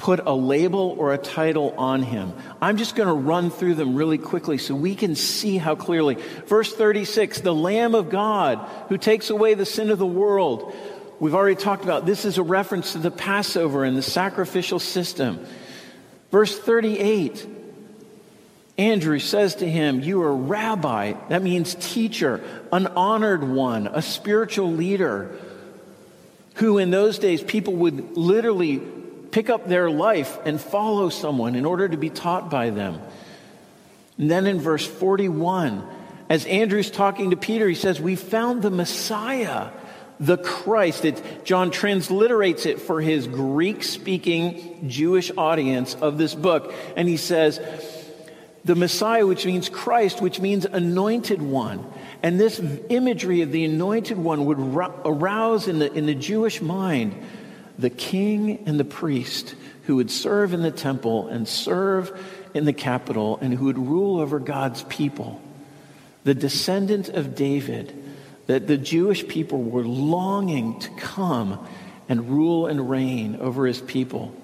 put 0.00 0.20
a 0.26 0.32
label 0.32 0.96
or 0.98 1.12
a 1.12 1.18
title 1.18 1.74
on 1.76 2.02
him. 2.02 2.32
I'm 2.60 2.78
just 2.78 2.96
going 2.96 3.06
to 3.08 3.14
run 3.14 3.50
through 3.50 3.74
them 3.74 3.94
really 3.94 4.16
quickly 4.16 4.56
so 4.56 4.74
we 4.74 4.94
can 4.94 5.14
see 5.14 5.58
how 5.58 5.74
clearly. 5.74 6.14
Verse 6.46 6.74
36, 6.74 7.42
the 7.42 7.54
Lamb 7.54 7.94
of 7.94 8.08
God 8.08 8.66
who 8.88 8.96
takes 8.96 9.28
away 9.28 9.52
the 9.52 9.66
sin 9.66 9.90
of 9.90 9.98
the 9.98 10.06
world. 10.06 10.74
We've 11.20 11.34
already 11.34 11.54
talked 11.54 11.84
about 11.84 12.06
this 12.06 12.24
is 12.24 12.38
a 12.38 12.42
reference 12.42 12.92
to 12.92 12.98
the 12.98 13.10
Passover 13.10 13.84
and 13.84 13.94
the 13.94 14.02
sacrificial 14.02 14.78
system. 14.78 15.46
Verse 16.30 16.58
38, 16.58 17.46
Andrew 18.78 19.18
says 19.18 19.56
to 19.56 19.70
him, 19.70 20.00
You 20.00 20.22
are 20.22 20.34
rabbi. 20.34 21.12
That 21.28 21.42
means 21.42 21.74
teacher, 21.74 22.42
an 22.72 22.86
honored 22.86 23.44
one, 23.44 23.86
a 23.86 24.00
spiritual 24.00 24.72
leader, 24.72 25.38
who 26.54 26.78
in 26.78 26.90
those 26.90 27.18
days 27.18 27.42
people 27.42 27.74
would 27.74 28.16
literally 28.16 28.80
pick 29.30 29.50
up 29.50 29.68
their 29.68 29.90
life 29.90 30.38
and 30.44 30.60
follow 30.60 31.08
someone 31.08 31.54
in 31.54 31.64
order 31.64 31.88
to 31.88 31.96
be 31.96 32.10
taught 32.10 32.50
by 32.50 32.70
them. 32.70 33.00
And 34.18 34.30
then 34.30 34.46
in 34.46 34.60
verse 34.60 34.86
41, 34.86 35.82
as 36.28 36.46
Andrew's 36.46 36.90
talking 36.90 37.30
to 37.30 37.36
Peter, 37.36 37.68
he 37.68 37.74
says, 37.74 38.00
We 38.00 38.16
found 38.16 38.62
the 38.62 38.70
Messiah, 38.70 39.70
the 40.18 40.36
Christ. 40.36 41.06
John 41.44 41.70
transliterates 41.70 42.66
it 42.66 42.80
for 42.80 43.00
his 43.00 43.26
Greek 43.26 43.82
speaking 43.82 44.88
Jewish 44.88 45.32
audience 45.36 45.94
of 45.94 46.18
this 46.18 46.34
book. 46.34 46.74
And 46.96 47.08
he 47.08 47.16
says, 47.16 47.60
The 48.64 48.76
Messiah, 48.76 49.26
which 49.26 49.46
means 49.46 49.68
Christ, 49.68 50.20
which 50.20 50.40
means 50.40 50.66
anointed 50.66 51.40
one. 51.40 51.84
And 52.22 52.38
this 52.38 52.60
imagery 52.90 53.40
of 53.40 53.50
the 53.50 53.64
anointed 53.64 54.18
one 54.18 54.44
would 54.44 54.58
arouse 54.58 55.66
in 55.66 55.78
the, 55.78 55.90
in 55.92 56.04
the 56.04 56.14
Jewish 56.14 56.60
mind 56.60 57.14
the 57.80 57.90
king 57.90 58.64
and 58.66 58.78
the 58.78 58.84
priest 58.84 59.54
who 59.84 59.96
would 59.96 60.10
serve 60.10 60.52
in 60.52 60.62
the 60.62 60.70
temple 60.70 61.28
and 61.28 61.48
serve 61.48 62.12
in 62.54 62.64
the 62.64 62.72
capital 62.72 63.38
and 63.40 63.54
who 63.54 63.66
would 63.66 63.78
rule 63.78 64.20
over 64.20 64.38
God's 64.38 64.82
people. 64.84 65.40
The 66.24 66.34
descendant 66.34 67.08
of 67.08 67.34
David, 67.34 67.94
that 68.46 68.66
the 68.66 68.76
Jewish 68.76 69.26
people 69.26 69.62
were 69.62 69.84
longing 69.84 70.78
to 70.80 70.90
come 70.96 71.66
and 72.08 72.28
rule 72.28 72.66
and 72.66 72.90
reign 72.90 73.36
over 73.36 73.66
his 73.66 73.80
people. 73.80 74.34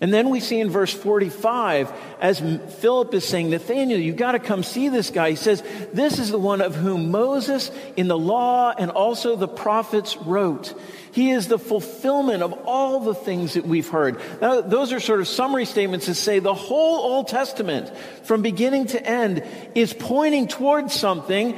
And 0.00 0.12
then 0.12 0.30
we 0.30 0.40
see 0.40 0.58
in 0.58 0.68
verse 0.68 0.92
45, 0.92 1.92
as 2.20 2.40
Philip 2.80 3.14
is 3.14 3.24
saying, 3.24 3.50
Nathanael, 3.50 4.00
you've 4.00 4.16
got 4.16 4.32
to 4.32 4.40
come 4.40 4.64
see 4.64 4.88
this 4.88 5.10
guy. 5.10 5.30
He 5.30 5.36
says, 5.36 5.62
This 5.92 6.18
is 6.18 6.30
the 6.30 6.40
one 6.40 6.60
of 6.60 6.74
whom 6.74 7.12
Moses 7.12 7.70
in 7.96 8.08
the 8.08 8.18
law 8.18 8.74
and 8.76 8.90
also 8.90 9.36
the 9.36 9.46
prophets 9.46 10.16
wrote. 10.16 10.74
He 11.12 11.30
is 11.30 11.46
the 11.46 11.58
fulfillment 11.58 12.42
of 12.42 12.52
all 12.64 13.00
the 13.00 13.14
things 13.14 13.54
that 13.54 13.64
we've 13.64 13.88
heard. 13.88 14.20
Now, 14.40 14.60
those 14.62 14.92
are 14.92 14.98
sort 14.98 15.20
of 15.20 15.28
summary 15.28 15.66
statements 15.66 16.06
to 16.06 16.14
say 16.14 16.38
the 16.38 16.54
whole 16.54 16.96
Old 16.96 17.28
Testament, 17.28 17.94
from 18.24 18.42
beginning 18.42 18.86
to 18.88 19.06
end, 19.06 19.44
is 19.74 19.92
pointing 19.92 20.48
towards 20.48 20.94
something. 20.94 21.56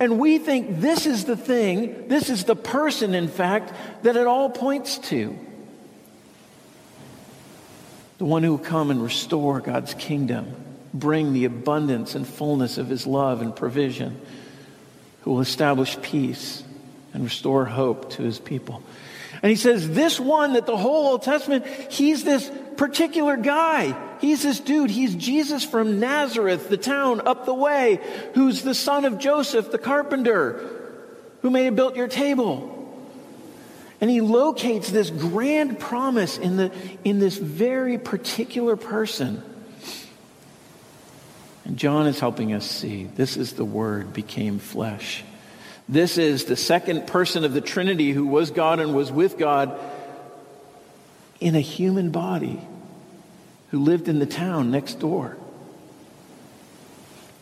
And 0.00 0.18
we 0.18 0.38
think 0.38 0.80
this 0.80 1.06
is 1.06 1.24
the 1.24 1.36
thing, 1.36 2.08
this 2.08 2.28
is 2.28 2.44
the 2.44 2.56
person, 2.56 3.14
in 3.14 3.28
fact, 3.28 3.72
that 4.02 4.16
it 4.16 4.26
all 4.26 4.50
points 4.50 4.98
to. 5.08 5.38
The 8.18 8.24
one 8.24 8.42
who 8.42 8.50
will 8.50 8.58
come 8.58 8.90
and 8.90 9.02
restore 9.02 9.60
God's 9.60 9.94
kingdom, 9.94 10.54
bring 10.92 11.32
the 11.32 11.44
abundance 11.44 12.14
and 12.14 12.26
fullness 12.26 12.76
of 12.76 12.88
his 12.88 13.06
love 13.06 13.42
and 13.42 13.54
provision, 13.54 14.20
who 15.22 15.32
will 15.32 15.40
establish 15.40 16.00
peace 16.02 16.62
and 17.14 17.24
restore 17.24 17.64
hope 17.64 18.10
to 18.10 18.22
his 18.22 18.38
people. 18.38 18.82
And 19.42 19.50
he 19.50 19.56
says, 19.56 19.88
This 19.88 20.18
one 20.18 20.54
that 20.54 20.66
the 20.66 20.76
whole 20.76 21.08
Old 21.08 21.22
Testament, 21.22 21.66
he's 21.90 22.24
this 22.24 22.50
particular 22.76 23.36
guy. 23.36 23.96
He's 24.20 24.42
this 24.42 24.58
dude. 24.58 24.90
He's 24.90 25.14
Jesus 25.14 25.64
from 25.64 26.00
Nazareth, 26.00 26.68
the 26.68 26.76
town 26.76 27.26
up 27.26 27.44
the 27.44 27.54
way, 27.54 28.00
who's 28.34 28.62
the 28.62 28.74
son 28.74 29.04
of 29.04 29.18
Joseph, 29.18 29.70
the 29.70 29.78
carpenter, 29.78 30.60
who 31.42 31.50
may 31.50 31.64
have 31.64 31.76
built 31.76 31.94
your 31.94 32.08
table. 32.08 32.74
And 34.00 34.08
he 34.10 34.20
locates 34.20 34.90
this 34.90 35.10
grand 35.10 35.78
promise 35.80 36.38
in, 36.38 36.56
the, 36.56 36.72
in 37.04 37.18
this 37.18 37.36
very 37.36 37.98
particular 37.98 38.76
person. 38.76 39.42
And 41.64 41.76
John 41.76 42.06
is 42.06 42.20
helping 42.20 42.52
us 42.52 42.64
see 42.64 43.04
this 43.16 43.36
is 43.36 43.54
the 43.54 43.64
Word 43.64 44.12
became 44.12 44.58
flesh. 44.58 45.24
This 45.88 46.16
is 46.18 46.44
the 46.44 46.56
second 46.56 47.06
person 47.06 47.44
of 47.44 47.54
the 47.54 47.60
Trinity 47.60 48.12
who 48.12 48.26
was 48.26 48.50
God 48.50 48.78
and 48.78 48.94
was 48.94 49.10
with 49.10 49.38
God 49.38 49.78
in 51.40 51.54
a 51.54 51.60
human 51.60 52.10
body 52.10 52.60
who 53.70 53.80
lived 53.80 54.08
in 54.08 54.18
the 54.18 54.26
town 54.26 54.70
next 54.70 55.00
door. 55.00 55.36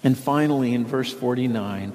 And 0.03 0.17
finally, 0.17 0.75
in 0.75 0.85
verse 0.85 1.13
49, 1.13 1.93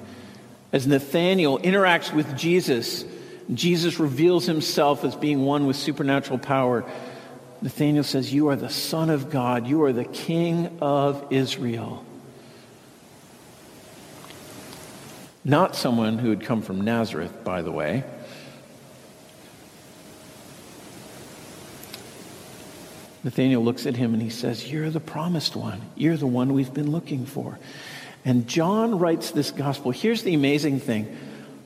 as 0.72 0.86
Nathanael 0.86 1.58
interacts 1.58 2.12
with 2.14 2.36
Jesus, 2.36 3.04
Jesus 3.52 3.98
reveals 3.98 4.46
himself 4.46 5.04
as 5.04 5.16
being 5.16 5.44
one 5.44 5.66
with 5.66 5.76
supernatural 5.76 6.38
power. 6.38 6.84
Nathanael 7.60 8.04
says, 8.04 8.32
You 8.32 8.48
are 8.48 8.56
the 8.56 8.70
Son 8.70 9.10
of 9.10 9.30
God, 9.30 9.66
you 9.66 9.82
are 9.84 9.92
the 9.92 10.04
King 10.04 10.78
of 10.80 11.26
Israel. 11.30 12.04
Not 15.44 15.74
someone 15.74 16.18
who 16.18 16.30
had 16.30 16.42
come 16.42 16.62
from 16.62 16.82
Nazareth, 16.82 17.42
by 17.42 17.62
the 17.62 17.72
way. 17.72 18.04
Nathanael 23.24 23.62
looks 23.62 23.86
at 23.86 23.96
him 23.96 24.14
and 24.14 24.22
he 24.22 24.30
says, 24.30 24.70
You're 24.70 24.90
the 24.90 25.00
promised 25.00 25.54
one. 25.54 25.80
You're 25.94 26.16
the 26.16 26.26
one 26.26 26.52
we've 26.52 26.74
been 26.74 26.90
looking 26.90 27.26
for. 27.26 27.58
And 28.24 28.46
John 28.46 28.98
writes 28.98 29.30
this 29.30 29.50
gospel. 29.50 29.90
Here's 29.90 30.22
the 30.22 30.34
amazing 30.34 30.80
thing 30.80 31.16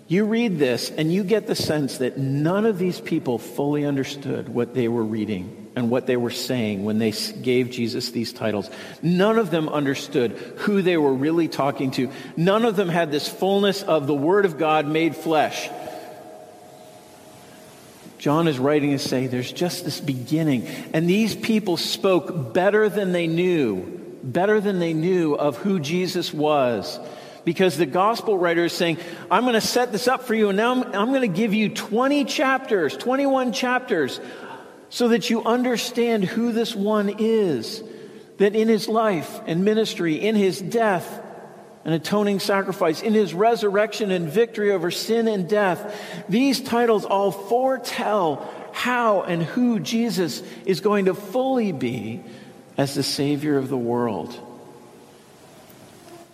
you 0.09 0.25
read 0.25 0.59
this 0.59 0.91
and 0.91 1.13
you 1.13 1.25
get 1.25 1.47
the 1.47 1.57
sense 1.57 1.99
that 1.99 2.17
none 2.17 2.65
of 2.65 2.79
these 2.79 3.01
people 3.01 3.39
fully 3.39 3.85
understood 3.85 4.49
what 4.49 4.73
they 4.73 4.87
were 4.87 5.03
reading 5.03 5.67
and 5.75 5.91
what 5.91 6.07
they 6.07 6.17
were 6.17 6.31
saying 6.31 6.85
when 6.85 6.99
they 6.99 7.13
gave 7.43 7.71
Jesus 7.71 8.11
these 8.11 8.33
titles. 8.33 8.71
None 9.03 9.39
of 9.39 9.51
them 9.51 9.69
understood 9.69 10.33
who 10.59 10.81
they 10.81 10.97
were 10.97 11.13
really 11.13 11.49
talking 11.49 11.91
to. 11.93 12.11
None 12.37 12.65
of 12.65 12.77
them 12.77 12.89
had 12.89 13.11
this 13.11 13.29
fullness 13.29 13.83
of 13.83 14.07
the 14.07 14.15
Word 14.15 14.45
of 14.45 14.59
God 14.59 14.87
made 14.87 15.17
flesh. 15.17 15.69
John 18.19 18.49
is 18.49 18.59
writing 18.59 18.93
to 18.93 18.99
say 18.99 19.27
there's 19.27 19.53
just 19.53 19.85
this 19.85 20.01
beginning. 20.01 20.67
And 20.95 21.09
these 21.09 21.35
people 21.35 21.77
spoke 21.77 22.55
better 22.55 22.89
than 22.89 23.13
they 23.13 23.27
knew, 23.27 24.19
better 24.23 24.61
than 24.61 24.79
they 24.79 24.95
knew 24.95 25.35
of 25.35 25.57
who 25.59 25.81
Jesus 25.81 26.33
was. 26.33 26.99
Because 27.47 27.77
the 27.77 27.87
gospel 27.87 28.37
writer 28.37 28.65
is 28.65 28.73
saying, 28.73 28.99
I'm 29.31 29.45
going 29.45 29.55
to 29.55 29.61
set 29.61 29.93
this 29.93 30.09
up 30.09 30.25
for 30.25 30.35
you, 30.35 30.49
and 30.49 30.57
now 30.57 30.73
I'm, 30.73 30.83
I'm 30.83 31.09
going 31.11 31.21
to 31.21 31.29
give 31.29 31.55
you 31.55 31.69
20 31.69 32.25
chapters, 32.25 32.97
21 32.97 33.53
chapters 33.53 34.21
so 34.89 35.07
that 35.09 35.31
you 35.31 35.45
understand 35.45 36.25
who 36.25 36.51
this 36.51 36.75
one 36.75 37.15
is. 37.21 37.85
That 38.39 38.57
in 38.57 38.67
his 38.67 38.89
life 38.89 39.41
and 39.47 39.65
ministry, 39.65 40.17
in 40.17 40.35
his 40.35 40.61
death 40.61 41.23
and 41.85 41.95
atoning 41.95 42.41
sacrifice, 42.41 43.01
in 43.01 43.15
his 43.15 43.33
resurrection 43.33 44.11
and 44.11 44.29
victory 44.29 44.73
over 44.73 44.91
sin 44.91 45.29
and 45.29 45.49
death, 45.49 46.25
these 46.29 46.61
titles 46.61 47.05
all 47.05 47.31
foretell 47.31 48.53
how 48.73 49.23
and 49.23 49.41
who 49.41 49.79
Jesus 49.79 50.43
is 50.65 50.81
going 50.81 51.05
to 51.05 51.15
fully 51.15 51.71
be 51.71 52.25
as 52.77 52.97
the 52.97 53.05
Savior 53.05 53.57
of 53.57 53.69
the 53.69 53.79
world. 53.79 54.37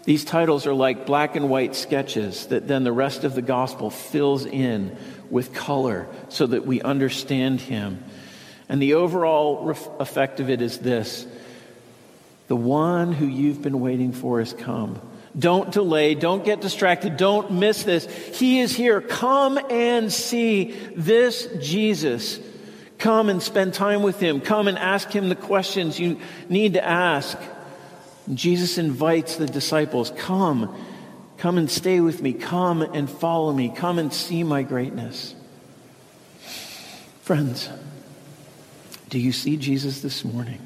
These 0.05 0.25
titles 0.25 0.67
are 0.67 0.75
like 0.75 1.07
black 1.07 1.37
and 1.37 1.49
white 1.49 1.77
sketches 1.77 2.47
that 2.47 2.67
then 2.67 2.83
the 2.83 2.93
rest 2.93 3.25
of 3.25 3.35
the 3.35 3.43
gospel 3.43 3.91
fills 3.91 4.45
in 4.45 4.97
with 5.31 5.55
color 5.55 6.09
so 6.29 6.47
that 6.47 6.67
we 6.67 6.83
understand 6.83 7.61
him. 7.61 8.03
And 8.69 8.83
the 8.83 8.95
overall 8.95 9.71
effect 10.01 10.41
of 10.41 10.51
it 10.51 10.61
is 10.61 10.79
this 10.79 11.27
the 12.49 12.57
one 12.57 13.13
who 13.13 13.27
you've 13.27 13.63
been 13.63 13.81
waiting 13.81 14.13
for 14.13 14.41
has 14.41 14.53
come. 14.53 15.01
Don't 15.39 15.71
delay. 15.73 16.15
Don't 16.15 16.45
get 16.45 16.61
distracted. 16.61 17.17
Don't 17.17 17.53
miss 17.53 17.85
this. 17.85 18.05
He 18.39 18.61
is 18.61 18.77
here. 18.77 19.01
Come 19.01 19.59
and 19.71 20.13
see 20.13 20.73
this 20.95 21.49
Jesus. 21.61 22.39
Come 22.99 23.31
and 23.31 23.43
spend 23.43 23.75
time 23.75 24.03
with 24.03 24.21
him. 24.21 24.41
Come 24.41 24.69
and 24.69 24.77
ask 24.77 25.11
him 25.11 25.29
the 25.29 25.35
questions 25.35 25.99
you 25.99 26.19
need 26.49 26.75
to 26.75 26.85
ask. 26.85 27.39
Jesus 28.37 28.79
invites 28.79 29.37
the 29.37 29.47
disciples, 29.47 30.13
Come, 30.17 30.75
come 31.39 31.59
and 31.59 31.71
stay 31.71 32.01
with 32.01 32.23
me. 32.23 32.33
Come 32.33 32.83
and 32.83 33.09
follow 33.09 33.53
me. 33.53 33.73
Come 33.75 33.99
and 33.99 34.13
see 34.13 34.45
my 34.45 34.63
greatness. 34.63 35.35
Friends, 37.23 37.69
do 39.09 39.19
you 39.19 39.33
see 39.33 39.57
Jesus 39.57 40.01
this 40.01 40.25
morning 40.25 40.61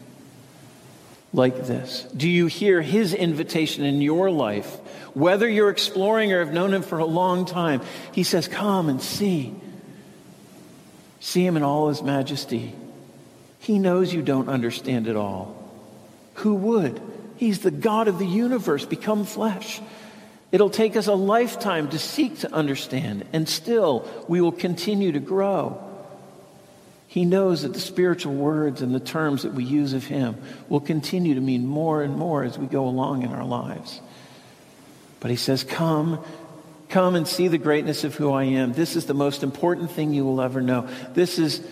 like 1.33 1.67
this? 1.67 2.07
Do 2.17 2.29
you 2.29 2.47
hear 2.47 2.81
his 2.81 3.13
invitation 3.13 3.85
in 3.85 4.01
your 4.01 4.31
life? 4.31 4.67
Whether 5.15 5.49
you're 5.49 5.71
exploring 5.71 6.33
or 6.33 6.41
have 6.45 6.53
known 6.53 6.75
him 6.75 6.83
for 6.83 6.99
a 6.99 7.07
long 7.07 7.47
time, 7.47 7.83
he 8.13 8.23
says, 8.23 8.49
Come 8.49 8.89
and 8.89 9.01
see. 9.01 9.55
See 11.21 11.45
him 11.45 11.57
in 11.57 11.63
all 11.63 11.89
his 11.89 12.03
majesty. 12.03 12.75
He 13.59 13.79
knows 13.79 14.13
you 14.15 14.23
don't 14.23 14.49
understand 14.49 15.09
it 15.09 15.17
all. 15.17 15.57
Who 16.35 16.55
would? 16.55 17.01
He's 17.37 17.61
the 17.61 17.71
God 17.71 18.09
of 18.09 18.19
the 18.19 18.27
universe, 18.27 18.85
become 18.85 19.25
flesh. 19.25 19.81
It'll 20.53 20.71
take 20.71 20.97
us 20.97 21.07
a 21.07 21.15
lifetime 21.15 21.91
to 21.91 21.99
seek 21.99 22.39
to 22.41 22.53
understand, 22.53 23.27
and 23.33 23.49
still 23.49 24.09
we 24.29 24.41
will 24.41 24.53
continue 24.53 25.13
to 25.13 25.21
grow. 25.21 25.83
He 27.09 27.25
knows 27.25 27.63
that 27.63 27.73
the 27.73 27.81
spiritual 27.81 28.35
words 28.35 28.83
and 28.83 28.95
the 28.95 29.01
terms 29.01 29.43
that 29.43 29.55
we 29.55 29.65
use 29.65 29.93
of 29.93 30.05
Him 30.05 30.37
will 30.69 30.81
continue 30.81 31.35
to 31.35 31.41
mean 31.41 31.67
more 31.67 32.03
and 32.03 32.17
more 32.17 32.45
as 32.45 32.59
we 32.59 32.67
go 32.67 32.87
along 32.87 33.23
in 33.23 33.33
our 33.33 33.45
lives. 33.45 34.01
But 35.21 35.31
He 35.31 35.37
says, 35.37 35.65
Come, 35.65 36.23
come 36.89 37.15
and 37.15 37.27
see 37.27 37.49
the 37.49 37.59
greatness 37.59 38.05
of 38.05 38.15
who 38.15 38.33
I 38.33 38.45
am. 38.45 38.73
This 38.73 38.97
is 38.97 39.07
the 39.07 39.15
most 39.15 39.43
important 39.43 39.91
thing 39.91 40.13
you 40.13 40.25
will 40.25 40.41
ever 40.41 40.61
know. 40.61 40.89
This 41.15 41.39
is 41.39 41.67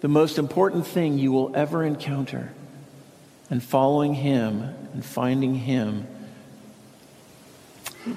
the 0.00 0.08
most 0.08 0.38
important 0.38 0.86
thing 0.86 1.18
you 1.18 1.32
will 1.32 1.54
ever 1.54 1.84
encounter. 1.84 2.52
And 3.50 3.62
following 3.62 4.14
Him 4.14 4.62
and 4.92 5.04
finding 5.04 5.54
Him 5.54 6.06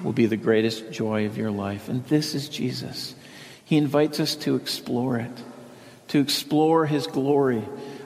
will 0.02 0.12
be 0.12 0.26
the 0.26 0.36
greatest 0.36 0.90
joy 0.90 1.26
of 1.26 1.36
your 1.36 1.50
life. 1.50 1.88
And 1.88 2.04
this 2.06 2.34
is 2.34 2.48
Jesus. 2.48 3.14
He 3.64 3.76
invites 3.76 4.20
us 4.20 4.36
to 4.36 4.56
explore 4.56 5.18
it, 5.18 5.32
to 6.08 6.20
explore 6.20 6.86
His 6.86 7.06
glory. 7.06 7.62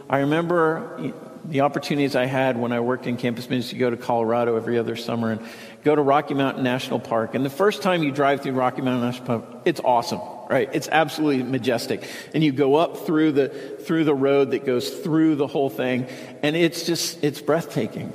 I 0.09 0.19
remember 0.19 1.13
the 1.45 1.63
opportunities 1.63 2.17
I 2.17 2.27
had 2.27 2.57
when 2.57 2.73
I 2.73 2.81
worked 2.81 3.07
in 3.07 3.17
campus 3.17 3.49
ministry 3.49 3.79
to 3.79 3.81
go 3.81 3.91
to 3.91 3.97
Colorado 3.97 4.57
every 4.57 4.79
other 4.79 4.97
summer 4.97 5.33
and 5.33 5.41
go 5.85 5.95
to 5.95 6.03
Rocky 6.03 6.35
Mountain 6.35 6.65
National 6.65 6.99
Park. 6.99 7.35
And 7.35 7.45
the 7.45 7.51
first 7.51 7.83
time 7.83 8.03
you 8.03 8.11
drive 8.11 8.43
through 8.43 8.53
Rocky 8.53 8.83
Mountain 8.83 9.09
National 9.09 9.27
Park, 9.27 9.63
it's 9.65 9.81
awesome 9.81 10.21
right? 10.49 10.69
It's 10.73 10.89
absolutely 10.91 11.43
majestic. 11.43 12.09
And 12.35 12.43
you 12.43 12.53
go 12.53 12.77
up 12.77 12.99
through 12.99 13.33
the, 13.33 13.49
through 13.49 14.05
the 14.05 14.15
road 14.15 14.53
that 14.53 14.65
goes 14.65 14.89
through 14.91 15.37
the 15.37 15.47
whole 15.47 15.71
thing, 15.71 16.07
and 16.43 16.57
it's 16.57 16.85
just, 16.87 17.23
it's 17.23 17.41
breathtaking. 17.41 18.13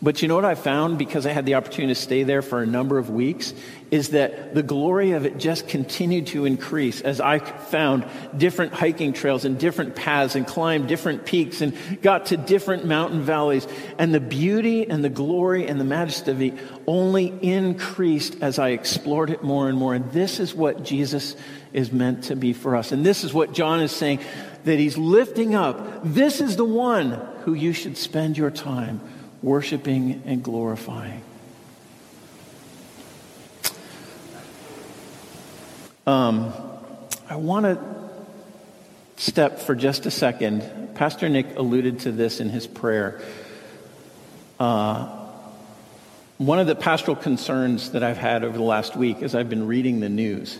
But 0.00 0.22
you 0.22 0.28
know 0.28 0.36
what 0.36 0.44
I 0.44 0.54
found 0.54 0.96
because 0.96 1.26
I 1.26 1.32
had 1.32 1.44
the 1.44 1.56
opportunity 1.56 1.92
to 1.92 2.00
stay 2.00 2.22
there 2.22 2.40
for 2.40 2.62
a 2.62 2.66
number 2.66 2.98
of 2.98 3.10
weeks 3.10 3.52
is 3.90 4.10
that 4.10 4.54
the 4.54 4.62
glory 4.62 5.12
of 5.12 5.26
it 5.26 5.38
just 5.38 5.66
continued 5.66 6.28
to 6.28 6.44
increase 6.44 7.00
as 7.00 7.20
I 7.20 7.40
found 7.40 8.06
different 8.36 8.74
hiking 8.74 9.12
trails 9.12 9.44
and 9.44 9.58
different 9.58 9.96
paths 9.96 10.36
and 10.36 10.46
climbed 10.46 10.86
different 10.86 11.26
peaks 11.26 11.62
and 11.62 11.76
got 12.00 12.26
to 12.26 12.36
different 12.36 12.84
mountain 12.84 13.22
valleys. 13.22 13.66
And 13.98 14.14
the 14.14 14.20
beauty 14.20 14.88
and 14.88 15.02
the 15.02 15.08
glory 15.08 15.66
and 15.66 15.80
the 15.80 15.84
majesty 15.84 16.30
of 16.30 16.42
it 16.42 16.54
only 16.86 17.26
increased 17.42 18.36
as 18.40 18.60
I 18.60 18.68
explored 18.68 19.30
it 19.30 19.42
more 19.42 19.68
and 19.68 19.76
more. 19.76 19.94
And 19.94 20.12
this 20.12 20.38
is 20.38 20.54
what 20.54 20.84
Jesus 20.84 21.34
is 21.72 21.90
meant 21.90 22.24
to 22.24 22.36
be 22.36 22.52
for 22.52 22.76
us. 22.76 22.92
And 22.92 23.04
this 23.04 23.24
is 23.24 23.34
what 23.34 23.52
John 23.52 23.80
is 23.80 23.90
saying 23.90 24.20
that 24.62 24.78
he's 24.78 24.96
lifting 24.96 25.56
up. 25.56 26.02
This 26.04 26.40
is 26.40 26.54
the 26.54 26.64
one 26.64 27.12
who 27.44 27.54
you 27.54 27.72
should 27.72 27.96
spend 27.96 28.38
your 28.38 28.52
time 28.52 29.00
worshiping 29.42 30.22
and 30.24 30.42
glorifying. 30.42 31.22
Um, 36.06 36.52
I 37.28 37.36
want 37.36 37.66
to 37.66 39.22
step 39.22 39.60
for 39.60 39.74
just 39.74 40.06
a 40.06 40.10
second. 40.10 40.94
Pastor 40.94 41.28
Nick 41.28 41.56
alluded 41.56 42.00
to 42.00 42.12
this 42.12 42.40
in 42.40 42.48
his 42.48 42.66
prayer. 42.66 43.20
Uh, 44.58 45.14
one 46.38 46.58
of 46.58 46.66
the 46.66 46.74
pastoral 46.74 47.16
concerns 47.16 47.90
that 47.90 48.02
I've 48.02 48.16
had 48.16 48.44
over 48.44 48.56
the 48.56 48.64
last 48.64 48.96
week 48.96 49.22
as 49.22 49.34
I've 49.34 49.50
been 49.50 49.66
reading 49.66 50.00
the 50.00 50.08
news 50.08 50.58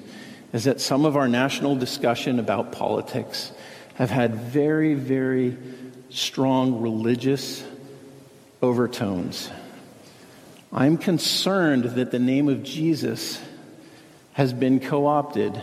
is 0.53 0.65
that 0.65 0.81
some 0.81 1.05
of 1.05 1.17
our 1.17 1.29
national 1.29 1.77
discussion 1.77 2.39
about 2.39 2.73
politics 2.73 3.53
have 3.95 4.11
had 4.11 4.35
very, 4.35 4.95
very 4.95 5.57
strong 6.11 6.81
religious 6.81 7.63
overtones. 8.63 9.51
I'm 10.73 10.99
concerned 10.99 11.85
that 11.85 12.11
the 12.11 12.19
name 12.19 12.49
of 12.49 12.63
Jesus 12.63 13.41
has 14.33 14.53
been 14.53 14.81
co 14.81 15.07
opted 15.07 15.61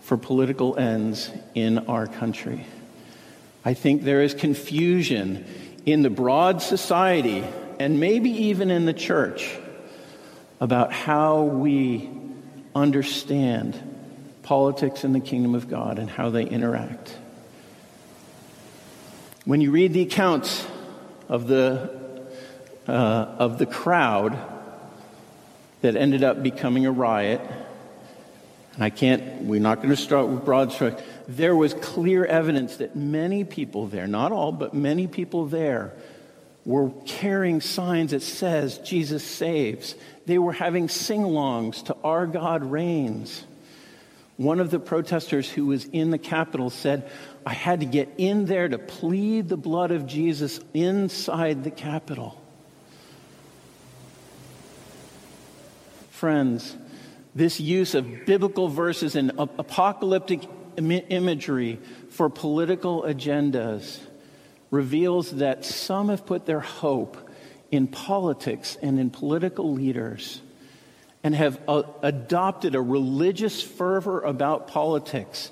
for 0.00 0.16
political 0.16 0.76
ends 0.78 1.30
in 1.54 1.78
our 1.86 2.06
country. 2.06 2.66
I 3.64 3.74
think 3.74 4.02
there 4.02 4.22
is 4.22 4.34
confusion 4.34 5.44
in 5.84 6.02
the 6.02 6.10
broad 6.10 6.62
society 6.62 7.44
and 7.78 8.00
maybe 8.00 8.30
even 8.30 8.70
in 8.70 8.86
the 8.86 8.92
church 8.92 9.56
about 10.60 10.92
how 10.92 11.42
we 11.42 12.10
understand 12.74 13.78
politics 14.42 15.04
and 15.04 15.14
the 15.14 15.20
kingdom 15.20 15.54
of 15.54 15.68
God 15.68 15.98
and 15.98 16.08
how 16.08 16.30
they 16.30 16.44
interact. 16.44 17.16
When 19.44 19.60
you 19.60 19.70
read 19.70 19.92
the 19.92 20.02
accounts 20.02 20.66
of 21.28 21.46
the 21.46 21.99
uh, 22.88 22.92
of 23.38 23.58
the 23.58 23.66
crowd 23.66 24.38
that 25.82 25.96
ended 25.96 26.22
up 26.22 26.42
becoming 26.42 26.86
a 26.86 26.92
riot. 26.92 27.40
And 28.74 28.84
I 28.84 28.90
can't, 28.90 29.42
we're 29.42 29.60
not 29.60 29.78
going 29.78 29.90
to 29.90 29.96
start 29.96 30.28
with 30.28 30.44
broad 30.44 30.72
strokes. 30.72 31.02
There 31.28 31.54
was 31.56 31.74
clear 31.74 32.24
evidence 32.24 32.76
that 32.76 32.96
many 32.96 33.44
people 33.44 33.86
there, 33.86 34.06
not 34.06 34.32
all, 34.32 34.52
but 34.52 34.74
many 34.74 35.06
people 35.06 35.46
there, 35.46 35.92
were 36.64 36.90
carrying 37.06 37.60
signs 37.60 38.10
that 38.10 38.22
says 38.22 38.78
Jesus 38.78 39.24
saves. 39.24 39.94
They 40.26 40.38
were 40.38 40.52
having 40.52 40.88
sing-alongs 40.88 41.84
to 41.86 41.96
Our 42.04 42.26
God 42.26 42.64
Reigns. 42.64 43.44
One 44.36 44.60
of 44.60 44.70
the 44.70 44.78
protesters 44.78 45.50
who 45.50 45.66
was 45.66 45.84
in 45.84 46.10
the 46.10 46.18
Capitol 46.18 46.70
said, 46.70 47.10
I 47.44 47.52
had 47.52 47.80
to 47.80 47.86
get 47.86 48.08
in 48.16 48.46
there 48.46 48.68
to 48.68 48.78
plead 48.78 49.48
the 49.48 49.56
blood 49.56 49.90
of 49.90 50.06
Jesus 50.06 50.60
inside 50.72 51.64
the 51.64 51.70
Capitol. 51.70 52.39
Friends, 56.20 56.76
this 57.34 57.60
use 57.60 57.94
of 57.94 58.26
biblical 58.26 58.68
verses 58.68 59.16
and 59.16 59.32
apocalyptic 59.38 60.42
imagery 60.76 61.80
for 62.10 62.28
political 62.28 63.04
agendas 63.04 63.98
reveals 64.70 65.30
that 65.36 65.64
some 65.64 66.10
have 66.10 66.26
put 66.26 66.44
their 66.44 66.60
hope 66.60 67.16
in 67.70 67.86
politics 67.86 68.76
and 68.82 69.00
in 69.00 69.08
political 69.08 69.72
leaders 69.72 70.42
and 71.24 71.34
have 71.34 71.58
uh, 71.66 71.84
adopted 72.02 72.74
a 72.74 72.82
religious 72.82 73.62
fervor 73.62 74.20
about 74.20 74.68
politics. 74.68 75.50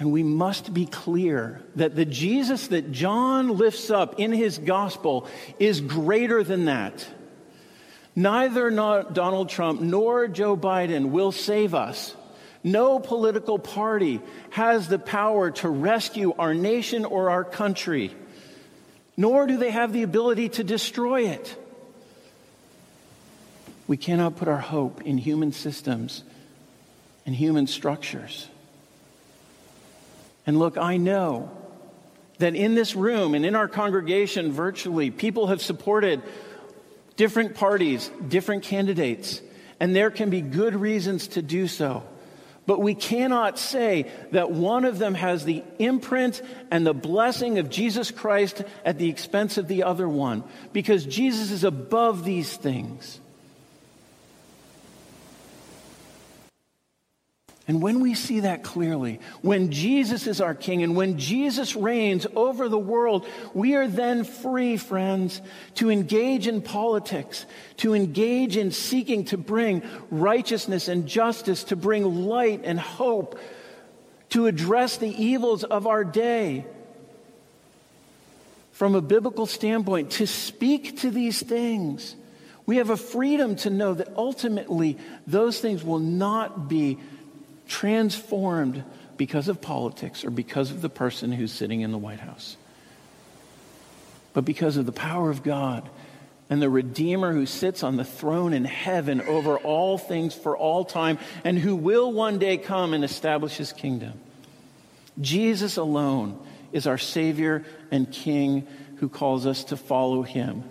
And 0.00 0.12
we 0.12 0.22
must 0.22 0.72
be 0.72 0.86
clear 0.86 1.60
that 1.76 1.94
the 1.94 2.06
Jesus 2.06 2.68
that 2.68 2.90
John 2.90 3.58
lifts 3.58 3.90
up 3.90 4.18
in 4.18 4.32
his 4.32 4.56
gospel 4.56 5.28
is 5.58 5.82
greater 5.82 6.42
than 6.42 6.64
that. 6.64 7.06
Neither 8.16 8.70
Donald 8.70 9.50
Trump 9.50 9.82
nor 9.82 10.26
Joe 10.26 10.56
Biden 10.56 11.10
will 11.10 11.32
save 11.32 11.74
us. 11.74 12.16
No 12.64 12.98
political 12.98 13.58
party 13.58 14.20
has 14.50 14.88
the 14.88 14.98
power 14.98 15.50
to 15.50 15.68
rescue 15.68 16.34
our 16.38 16.54
nation 16.54 17.04
or 17.04 17.30
our 17.30 17.44
country, 17.44 18.14
nor 19.18 19.46
do 19.46 19.58
they 19.58 19.70
have 19.70 19.92
the 19.92 20.02
ability 20.02 20.48
to 20.50 20.64
destroy 20.64 21.28
it. 21.28 21.56
We 23.86 23.98
cannot 23.98 24.36
put 24.36 24.48
our 24.48 24.58
hope 24.58 25.02
in 25.02 25.18
human 25.18 25.52
systems 25.52 26.24
and 27.26 27.34
human 27.34 27.66
structures. 27.66 28.48
And 30.50 30.58
look, 30.58 30.76
I 30.76 30.96
know 30.96 31.48
that 32.38 32.56
in 32.56 32.74
this 32.74 32.96
room 32.96 33.36
and 33.36 33.46
in 33.46 33.54
our 33.54 33.68
congregation 33.68 34.50
virtually, 34.50 35.12
people 35.12 35.46
have 35.46 35.62
supported 35.62 36.22
different 37.14 37.54
parties, 37.54 38.10
different 38.26 38.64
candidates, 38.64 39.42
and 39.78 39.94
there 39.94 40.10
can 40.10 40.28
be 40.28 40.40
good 40.40 40.74
reasons 40.74 41.28
to 41.28 41.40
do 41.40 41.68
so. 41.68 42.02
But 42.66 42.80
we 42.80 42.96
cannot 42.96 43.60
say 43.60 44.10
that 44.32 44.50
one 44.50 44.84
of 44.84 44.98
them 44.98 45.14
has 45.14 45.44
the 45.44 45.62
imprint 45.78 46.42
and 46.68 46.84
the 46.84 46.94
blessing 46.94 47.60
of 47.60 47.70
Jesus 47.70 48.10
Christ 48.10 48.64
at 48.84 48.98
the 48.98 49.08
expense 49.08 49.56
of 49.56 49.68
the 49.68 49.84
other 49.84 50.08
one, 50.08 50.42
because 50.72 51.06
Jesus 51.06 51.52
is 51.52 51.62
above 51.62 52.24
these 52.24 52.56
things. 52.56 53.20
And 57.70 57.80
when 57.80 58.00
we 58.00 58.14
see 58.14 58.40
that 58.40 58.64
clearly, 58.64 59.20
when 59.42 59.70
Jesus 59.70 60.26
is 60.26 60.40
our 60.40 60.56
King 60.56 60.82
and 60.82 60.96
when 60.96 61.18
Jesus 61.18 61.76
reigns 61.76 62.26
over 62.34 62.68
the 62.68 62.76
world, 62.76 63.28
we 63.54 63.76
are 63.76 63.86
then 63.86 64.24
free, 64.24 64.76
friends, 64.76 65.40
to 65.76 65.88
engage 65.88 66.48
in 66.48 66.62
politics, 66.62 67.46
to 67.76 67.94
engage 67.94 68.56
in 68.56 68.72
seeking 68.72 69.24
to 69.26 69.38
bring 69.38 69.84
righteousness 70.10 70.88
and 70.88 71.06
justice, 71.06 71.62
to 71.62 71.76
bring 71.76 72.26
light 72.26 72.62
and 72.64 72.80
hope, 72.80 73.38
to 74.30 74.46
address 74.46 74.96
the 74.96 75.22
evils 75.22 75.62
of 75.62 75.86
our 75.86 76.02
day. 76.02 76.66
From 78.72 78.96
a 78.96 79.00
biblical 79.00 79.46
standpoint, 79.46 80.10
to 80.10 80.26
speak 80.26 81.02
to 81.02 81.12
these 81.12 81.40
things. 81.40 82.16
We 82.66 82.78
have 82.78 82.90
a 82.90 82.96
freedom 82.96 83.54
to 83.56 83.70
know 83.70 83.94
that 83.94 84.08
ultimately 84.16 84.98
those 85.28 85.60
things 85.60 85.84
will 85.84 86.00
not 86.00 86.68
be 86.68 86.98
transformed 87.70 88.82
because 89.16 89.48
of 89.48 89.62
politics 89.62 90.24
or 90.24 90.30
because 90.30 90.70
of 90.70 90.82
the 90.82 90.90
person 90.90 91.30
who's 91.30 91.52
sitting 91.52 91.80
in 91.80 91.92
the 91.92 91.98
White 91.98 92.20
House, 92.20 92.56
but 94.34 94.44
because 94.44 94.76
of 94.76 94.86
the 94.86 94.92
power 94.92 95.30
of 95.30 95.42
God 95.42 95.88
and 96.50 96.60
the 96.60 96.68
Redeemer 96.68 97.32
who 97.32 97.46
sits 97.46 97.84
on 97.84 97.96
the 97.96 98.04
throne 98.04 98.52
in 98.52 98.64
heaven 98.64 99.20
over 99.20 99.56
all 99.56 99.98
things 99.98 100.34
for 100.34 100.56
all 100.56 100.84
time 100.84 101.18
and 101.44 101.58
who 101.58 101.76
will 101.76 102.12
one 102.12 102.38
day 102.38 102.58
come 102.58 102.92
and 102.92 103.04
establish 103.04 103.56
his 103.56 103.72
kingdom. 103.72 104.14
Jesus 105.20 105.76
alone 105.76 106.44
is 106.72 106.88
our 106.88 106.98
Savior 106.98 107.64
and 107.92 108.10
King 108.10 108.66
who 108.96 109.08
calls 109.08 109.46
us 109.46 109.64
to 109.64 109.76
follow 109.76 110.22
him. 110.22 110.64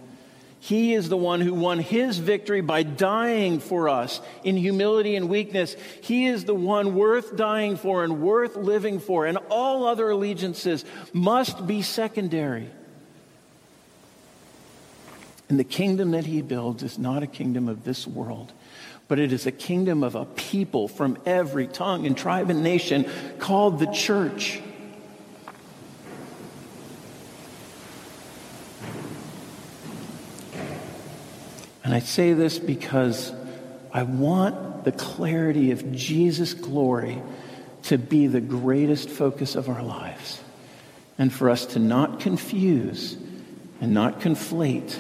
He 0.62 0.93
is 0.93 1.08
the 1.08 1.17
one 1.17 1.39
who 1.39 1.54
won 1.54 1.80
his 1.80 2.17
victory 2.17 2.62
by 2.62 2.84
dying 2.84 3.60
for 3.60 3.88
us 3.88 4.19
in 4.43 4.58
humility 4.58 5.15
and 5.15 5.30
weakness. 5.30 5.76
He 6.02 6.28
is 6.28 6.43
the 6.43 6.54
one 6.54 6.95
worth 6.95 7.38
dying 7.38 7.78
for 7.78 8.04
and 8.04 8.22
worth 8.22 8.58
living 8.58 9.00
for, 9.00 9.26
and 9.26 9.38
all 9.50 9.86
other 9.86 10.10
allegiances 10.10 10.84
must 11.13 11.65
be 11.65 11.82
secondary. 11.82 12.69
And 15.48 15.58
the 15.58 15.63
kingdom 15.63 16.12
that 16.12 16.26
he 16.26 16.41
builds 16.41 16.84
is 16.84 17.00
not 17.00 17.24
a 17.24 17.28
kingdom 17.28 17.69
of 17.69 17.86
this 17.86 18.06
world, 18.06 18.52
but 19.08 19.17
it 19.17 19.32
is 19.32 19.48
a 19.48 19.52
kingdom 19.52 20.04
of 20.04 20.13
a 20.15 20.26
people 20.26 20.89
from 20.89 21.17
every 21.26 21.67
tongue 21.67 22.06
and 22.06 22.17
tribe 22.17 22.50
and 22.50 22.62
nation 22.62 23.10
called 23.39 23.80
the 23.80 23.88
church. 23.88 24.62
And 31.89 31.95
I 31.95 32.02
say 32.02 32.34
this 32.34 32.60
because 32.60 33.34
I 33.91 34.04
want 34.04 34.84
the 34.84 34.91
clarity 34.91 35.71
of 35.71 35.91
Jesus' 35.91 36.54
glory 36.54 37.19
to 37.86 37.97
be 37.97 38.28
the 38.28 38.39
greatest 38.39 39.10
focus 39.10 39.56
of 39.56 39.69
our 39.69 39.82
lives. 39.82 40.39
And 41.17 41.34
for 41.34 41.49
us 41.49 41.65
to 41.65 41.80
not 41.80 42.19
confuse 42.19 43.17
and 43.82 43.91
not 43.91 44.19
conflate 44.21 44.99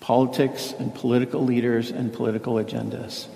politics 0.00 0.74
and 0.76 0.92
political 0.92 1.44
leaders 1.44 1.92
and 1.92 2.12
political 2.12 2.54
agendas. 2.54 3.28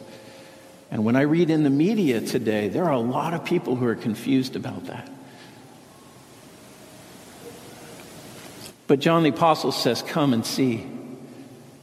And 0.90 1.04
when 1.04 1.14
I 1.14 1.22
read 1.22 1.50
in 1.50 1.62
the 1.62 1.70
media 1.70 2.20
today, 2.20 2.66
there 2.66 2.86
are 2.86 2.94
a 2.94 2.98
lot 2.98 3.34
of 3.34 3.44
people 3.44 3.76
who 3.76 3.86
are 3.86 3.94
confused 3.94 4.56
about 4.56 4.86
that. 4.86 5.08
But 8.88 8.98
John 8.98 9.22
the 9.22 9.28
Apostle 9.28 9.70
says, 9.70 10.02
Come 10.02 10.32
and 10.32 10.44
see. 10.44 10.84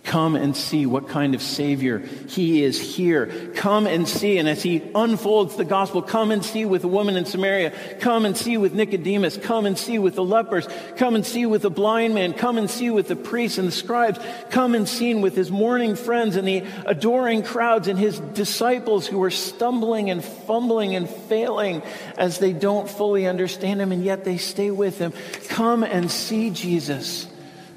Come 0.03 0.35
and 0.35 0.57
see 0.57 0.87
what 0.87 1.09
kind 1.09 1.35
of 1.35 1.43
Savior 1.43 1.99
He 1.99 2.63
is 2.63 2.81
here. 2.81 3.51
Come 3.55 3.85
and 3.85 4.07
see. 4.07 4.39
And 4.39 4.49
as 4.49 4.63
He 4.63 4.81
unfolds 4.95 5.55
the 5.55 5.63
gospel, 5.63 6.01
come 6.01 6.31
and 6.31 6.43
see 6.43 6.65
with 6.65 6.81
the 6.81 6.87
woman 6.87 7.15
in 7.17 7.25
Samaria. 7.25 7.71
Come 7.99 8.25
and 8.25 8.35
see 8.35 8.57
with 8.57 8.73
Nicodemus. 8.73 9.37
Come 9.37 9.67
and 9.67 9.77
see 9.77 9.99
with 9.99 10.15
the 10.15 10.23
lepers. 10.23 10.67
Come 10.97 11.15
and 11.15 11.25
see 11.25 11.45
with 11.45 11.61
the 11.61 11.69
blind 11.69 12.15
man. 12.15 12.33
Come 12.33 12.57
and 12.57 12.69
see 12.69 12.89
with 12.89 13.07
the 13.07 13.15
priests 13.15 13.59
and 13.59 13.67
the 13.67 13.71
scribes. 13.71 14.19
Come 14.49 14.73
and 14.73 14.89
see 14.89 15.13
with 15.13 15.35
His 15.35 15.51
mourning 15.51 15.95
friends 15.95 16.35
and 16.35 16.47
the 16.47 16.63
adoring 16.87 17.43
crowds 17.43 17.87
and 17.87 17.99
His 17.99 18.19
disciples 18.19 19.05
who 19.05 19.21
are 19.21 19.31
stumbling 19.31 20.09
and 20.09 20.23
fumbling 20.23 20.95
and 20.95 21.07
failing 21.07 21.83
as 22.17 22.39
they 22.39 22.53
don't 22.53 22.89
fully 22.89 23.27
understand 23.27 23.79
Him 23.79 23.91
and 23.91 24.03
yet 24.03 24.23
they 24.23 24.37
stay 24.37 24.71
with 24.71 24.97
Him. 24.97 25.13
Come 25.49 25.83
and 25.83 26.09
see 26.09 26.49
Jesus 26.49 27.27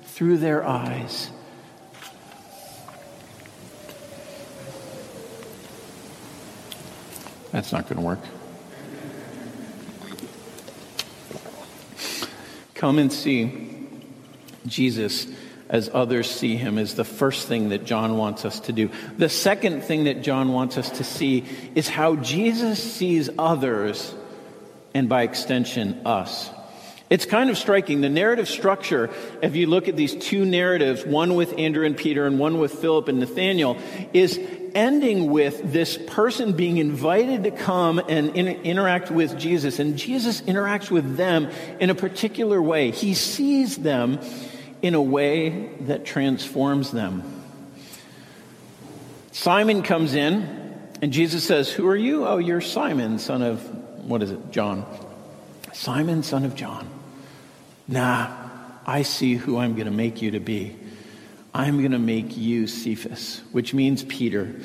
through 0.05 0.39
their 0.39 0.65
eyes. 0.65 1.31
That's 7.55 7.71
not 7.71 7.89
going 7.89 7.99
to 7.99 8.03
work. 8.05 8.19
Come 12.75 12.99
and 12.99 13.13
see 13.13 13.87
Jesus 14.67 15.29
as 15.69 15.89
others 15.95 16.29
see 16.29 16.57
him 16.57 16.79
is 16.79 16.97
the 16.97 17.05
first 17.05 17.47
thing 17.47 17.69
that 17.69 17.85
John 17.85 18.17
wants 18.19 18.45
us 18.45 18.59
to 18.61 18.73
do. 18.73 18.91
The 19.19 19.29
second 19.29 19.83
thing 19.83 20.05
that 20.05 20.23
John 20.23 20.53
wants 20.53 20.79
us 20.79 20.91
to 20.99 21.05
see 21.05 21.45
is 21.77 21.89
how 21.89 22.17
Jesus 22.17 22.83
sees 22.83 23.31
others 23.39 24.13
and 24.93 25.09
by 25.09 25.23
extension 25.23 26.05
us. 26.05 26.51
It's 27.09 27.25
kind 27.25 27.51
of 27.51 27.57
striking. 27.57 28.01
The 28.01 28.09
narrative 28.09 28.49
structure, 28.49 29.11
if 29.43 29.55
you 29.55 29.69
look 29.69 29.87
at 29.87 29.95
these 29.95 30.17
two 30.17 30.45
narratives, 30.45 31.07
one 31.07 31.37
with 31.37 31.57
Andrew 31.57 31.87
and 31.87 31.97
Peter 31.97 32.27
and 32.27 32.41
one 32.41 32.59
with 32.59 32.73
Philip 32.73 33.07
and 33.07 33.21
Nathanael, 33.21 33.77
is 34.13 34.41
ending 34.75 35.31
with 35.31 35.73
this 35.73 35.97
person 35.97 36.53
being 36.53 36.79
invited 36.79 37.45
to 37.45 37.51
come 37.51 37.99
and 37.99 38.37
in, 38.37 38.49
interact 38.49 39.11
with 39.11 39.39
Jesus. 39.39 39.79
And 39.79 39.97
Jesus 39.97 40.41
interacts 40.43 40.91
with 40.91 41.17
them 41.17 41.51
in 41.81 41.91
a 41.91 41.95
particular 41.95 42.61
way. 42.61 42.91
He 42.91 43.15
sees 43.15 43.77
them 43.77 44.19
in 44.83 44.95
a 44.95 45.03
way 45.03 45.69
that 45.83 46.05
transforms 46.05 46.91
them. 46.91 47.23
Simon 49.33 49.83
comes 49.83 50.15
in, 50.15 50.79
and 51.03 51.13
Jesus 51.13 51.45
says, 51.45 51.71
Who 51.71 51.89
are 51.89 51.97
you? 51.97 52.27
Oh, 52.27 52.39
you're 52.39 52.61
Simon, 52.61 53.19
son 53.19 53.43
of, 53.43 53.61
what 54.07 54.23
is 54.23 54.31
it, 54.31 54.51
John? 54.51 54.87
Simon, 55.73 56.23
son 56.23 56.45
of 56.45 56.55
John. 56.55 56.89
Nah, 57.89 58.33
I 58.87 59.03
see 59.03 59.35
who 59.35 59.59
I'm 59.59 59.75
going 59.75 59.87
to 59.87 59.93
make 59.93 60.23
you 60.23 60.33
to 60.33 60.41
be. 60.41 60.77
I'm 61.55 61.79
going 61.79 61.93
to 61.93 62.01
make 62.01 62.37
you 62.37 62.67
Cephas, 62.67 63.41
which 63.53 63.73
means 63.73 64.03
Peter. 64.03 64.57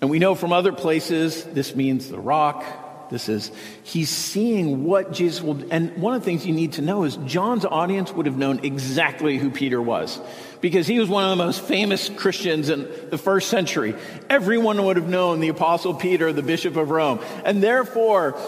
And 0.00 0.08
we 0.08 0.18
know 0.18 0.34
from 0.34 0.52
other 0.52 0.72
places 0.72 1.44
this 1.44 1.76
means 1.76 2.08
the 2.08 2.18
rock. 2.18 2.64
This 3.10 3.28
is, 3.28 3.52
he's 3.82 4.08
seeing 4.08 4.84
what 4.84 5.12
Jesus 5.12 5.42
will, 5.42 5.62
and 5.70 5.94
one 5.98 6.14
of 6.14 6.22
the 6.22 6.24
things 6.24 6.46
you 6.46 6.54
need 6.54 6.72
to 6.72 6.82
know 6.82 7.04
is 7.04 7.16
John's 7.26 7.66
audience 7.66 8.10
would 8.10 8.24
have 8.24 8.38
known 8.38 8.60
exactly 8.64 9.36
who 9.36 9.50
Peter 9.50 9.82
was 9.82 10.18
because 10.62 10.86
he 10.86 10.98
was 10.98 11.10
one 11.10 11.24
of 11.24 11.28
the 11.28 11.36
most 11.44 11.60
famous 11.60 12.08
Christians 12.08 12.70
in 12.70 12.88
the 13.10 13.18
first 13.18 13.50
century. 13.50 13.94
Everyone 14.30 14.82
would 14.82 14.96
have 14.96 15.10
known 15.10 15.40
the 15.40 15.48
Apostle 15.48 15.92
Peter, 15.92 16.32
the 16.32 16.42
Bishop 16.42 16.76
of 16.76 16.88
Rome. 16.88 17.20
And 17.44 17.62
therefore, 17.62 18.40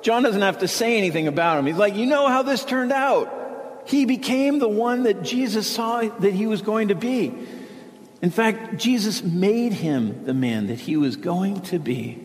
John 0.00 0.22
doesn't 0.22 0.40
have 0.40 0.60
to 0.60 0.68
say 0.68 0.96
anything 0.96 1.28
about 1.28 1.58
him. 1.58 1.66
He's 1.66 1.76
like, 1.76 1.94
you 1.94 2.06
know 2.06 2.28
how 2.28 2.42
this 2.42 2.64
turned 2.64 2.92
out. 2.92 3.37
He 3.88 4.04
became 4.04 4.58
the 4.58 4.68
one 4.68 5.04
that 5.04 5.22
Jesus 5.22 5.66
saw 5.66 6.02
that 6.02 6.34
he 6.34 6.46
was 6.46 6.60
going 6.60 6.88
to 6.88 6.94
be. 6.94 7.32
In 8.20 8.28
fact, 8.28 8.76
Jesus 8.76 9.22
made 9.22 9.72
him 9.72 10.26
the 10.26 10.34
man 10.34 10.66
that 10.66 10.78
he 10.78 10.98
was 10.98 11.16
going 11.16 11.62
to 11.62 11.78
be. 11.78 12.22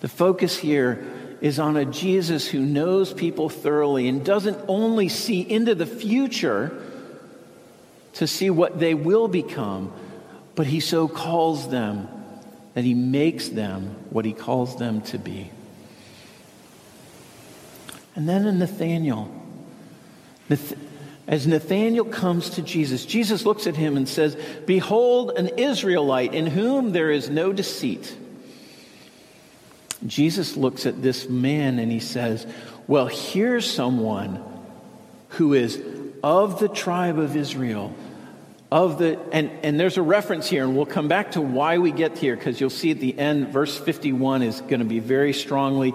The 0.00 0.08
focus 0.08 0.56
here 0.56 1.04
is 1.40 1.58
on 1.58 1.76
a 1.76 1.84
Jesus 1.84 2.46
who 2.46 2.60
knows 2.60 3.12
people 3.12 3.48
thoroughly 3.48 4.06
and 4.06 4.24
doesn't 4.24 4.58
only 4.68 5.08
see 5.08 5.40
into 5.40 5.74
the 5.74 5.86
future 5.86 6.80
to 8.14 8.28
see 8.28 8.50
what 8.50 8.78
they 8.78 8.94
will 8.94 9.26
become, 9.26 9.92
but 10.54 10.68
he 10.68 10.78
so 10.78 11.08
calls 11.08 11.70
them 11.70 12.06
that 12.74 12.84
he 12.84 12.94
makes 12.94 13.48
them 13.48 13.96
what 14.10 14.24
he 14.24 14.32
calls 14.32 14.76
them 14.76 15.00
to 15.00 15.18
be. 15.18 15.50
And 18.14 18.28
then 18.28 18.46
in 18.46 18.60
Nathanael, 18.60 19.34
as 21.26 21.46
Nathanael 21.46 22.06
comes 22.06 22.50
to 22.50 22.62
Jesus, 22.62 23.04
Jesus 23.04 23.44
looks 23.44 23.66
at 23.66 23.76
him 23.76 23.96
and 23.96 24.08
says, 24.08 24.36
Behold, 24.64 25.32
an 25.32 25.48
Israelite 25.58 26.34
in 26.34 26.46
whom 26.46 26.92
there 26.92 27.10
is 27.10 27.28
no 27.28 27.52
deceit. 27.52 28.16
Jesus 30.06 30.56
looks 30.56 30.86
at 30.86 31.02
this 31.02 31.28
man 31.28 31.78
and 31.78 31.90
he 31.90 32.00
says, 32.00 32.46
Well, 32.86 33.06
here's 33.06 33.70
someone 33.70 34.42
who 35.30 35.54
is 35.54 35.82
of 36.22 36.60
the 36.60 36.68
tribe 36.68 37.18
of 37.18 37.36
Israel. 37.36 37.94
Of 38.70 38.98
the 38.98 39.18
and, 39.32 39.50
and 39.62 39.80
there's 39.80 39.96
a 39.96 40.02
reference 40.02 40.46
here, 40.46 40.62
and 40.62 40.76
we'll 40.76 40.84
come 40.84 41.08
back 41.08 41.32
to 41.32 41.40
why 41.40 41.78
we 41.78 41.90
get 41.90 42.18
here, 42.18 42.36
because 42.36 42.60
you'll 42.60 42.68
see 42.68 42.90
at 42.90 43.00
the 43.00 43.18
end, 43.18 43.48
verse 43.48 43.78
51 43.78 44.42
is 44.42 44.60
going 44.60 44.80
to 44.80 44.84
be 44.84 44.98
very 44.98 45.32
strongly 45.32 45.94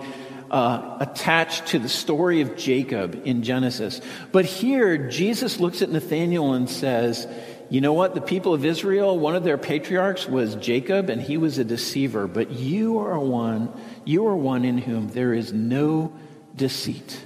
uh, 0.54 0.98
attached 1.02 1.68
to 1.68 1.80
the 1.80 1.89
story 1.89 2.39
of 2.42 2.56
Jacob 2.56 3.24
in 3.26 3.44
Genesis. 3.44 4.00
But 4.32 4.46
here, 4.46 5.10
Jesus 5.10 5.60
looks 5.60 5.82
at 5.82 5.89
Nathanael 5.89 6.54
and 6.54 6.70
says, 6.70 7.28
You 7.70 7.82
know 7.82 7.94
what? 7.94 8.16
The 8.16 8.22
people 8.22 8.54
of 8.54 8.63
Israel, 8.63 9.20
one 9.20 9.36
of 9.36 9.44
their 9.44 9.58
patriarchs 9.58 10.28
was 10.30 10.56
Jacob, 10.56 11.10
and 11.10 11.22
he 11.22 11.38
was 11.38 11.58
a 11.58 11.66
deceiver. 11.66 12.28
But 12.28 12.52
you 12.52 13.00
are 13.00 13.20
one, 13.20 13.70
you 14.06 14.28
are 14.28 14.36
one 14.36 14.63
in 14.63 14.78
whom 14.78 15.10
there 15.10 15.34
is 15.34 15.52
no 15.52 16.13
deceit. 16.56 17.20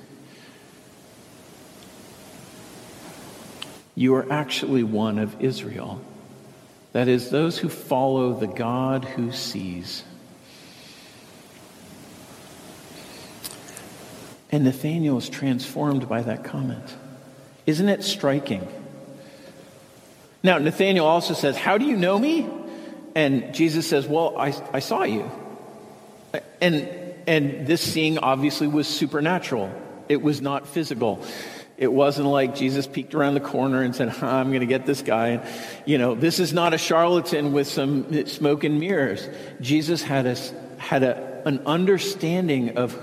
you 3.97 4.13
are 4.13 4.31
actually 4.31 4.83
one 4.83 5.17
of 5.17 5.41
Israel. 5.41 5.99
That 6.93 7.07
is, 7.07 7.31
those 7.31 7.57
who 7.57 7.67
follow 7.67 8.33
the 8.33 8.45
God 8.45 9.03
who 9.03 9.31
sees. 9.31 10.03
And 14.51 14.63
Nathanael 14.63 15.17
is 15.17 15.29
transformed 15.29 16.07
by 16.07 16.21
that 16.21 16.43
comment. 16.43 16.95
Isn't 17.65 17.89
it 17.89 18.03
striking? 18.03 18.67
Now, 20.41 20.57
Nathanael 20.57 21.05
also 21.05 21.33
says, 21.33 21.57
How 21.57 21.77
do 21.77 21.85
you 21.85 21.97
know 21.97 22.17
me? 22.17 22.47
And 23.15 23.53
Jesus 23.53 23.87
says, 23.87 24.07
Well, 24.07 24.37
I, 24.37 24.53
I 24.71 24.79
saw 24.79 25.03
you. 25.03 25.29
And, 26.61 26.87
and 27.27 27.67
this 27.67 27.81
seeing 27.81 28.17
obviously 28.19 28.67
was 28.67 28.87
supernatural, 28.87 29.71
it 30.07 30.21
was 30.21 30.41
not 30.41 30.67
physical. 30.67 31.23
It 31.77 31.93
wasn't 31.93 32.27
like 32.27 32.55
Jesus 32.55 32.87
peeked 32.87 33.13
around 33.13 33.35
the 33.35 33.39
corner 33.39 33.83
and 33.83 33.95
said, 33.95 34.09
I'm 34.23 34.47
going 34.47 34.61
to 34.61 34.65
get 34.65 34.87
this 34.87 35.03
guy. 35.03 35.47
You 35.85 35.99
know, 35.99 36.15
this 36.15 36.39
is 36.39 36.51
not 36.51 36.73
a 36.73 36.77
charlatan 36.79 37.53
with 37.53 37.67
some 37.67 38.25
smoke 38.25 38.63
and 38.63 38.79
mirrors. 38.79 39.29
Jesus 39.61 40.01
had, 40.01 40.25
a, 40.25 40.35
had 40.79 41.03
a, 41.03 41.43
an 41.45 41.61
understanding 41.67 42.77
of 42.79 42.99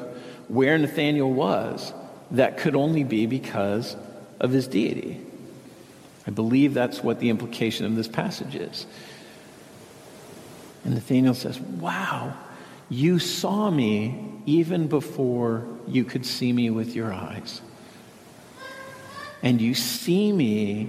where 0.49 0.77
Nathanael 0.79 1.31
was 1.31 1.93
that 2.31 2.59
could 2.59 2.75
only 2.75 3.05
be 3.05 3.27
because 3.27 3.97
of 4.41 4.51
his 4.51 4.67
deity. 4.67 5.21
I 6.27 6.31
believe 6.31 6.75
that's 6.75 7.03
what 7.03 7.21
the 7.21 7.31
implication 7.31 7.87
of 7.87 7.97
this 7.97 8.09
passage 8.09 8.55
is. 8.55 8.87
And 10.85 10.95
Nathanael 10.95 11.35
says, 11.35 11.59
Wow, 11.61 12.37
you 12.89 13.19
saw 13.19 13.71
me 13.71 14.41
even 14.47 14.89
before 14.89 15.67
you 15.87 16.05
could 16.05 16.27
see 16.27 16.53
me 16.53 16.71
with 16.71 16.95
your 16.95 17.13
eyes 17.13 17.61
and 19.45 19.61
you 19.61 19.75
see 19.75 20.33
me 20.33 20.89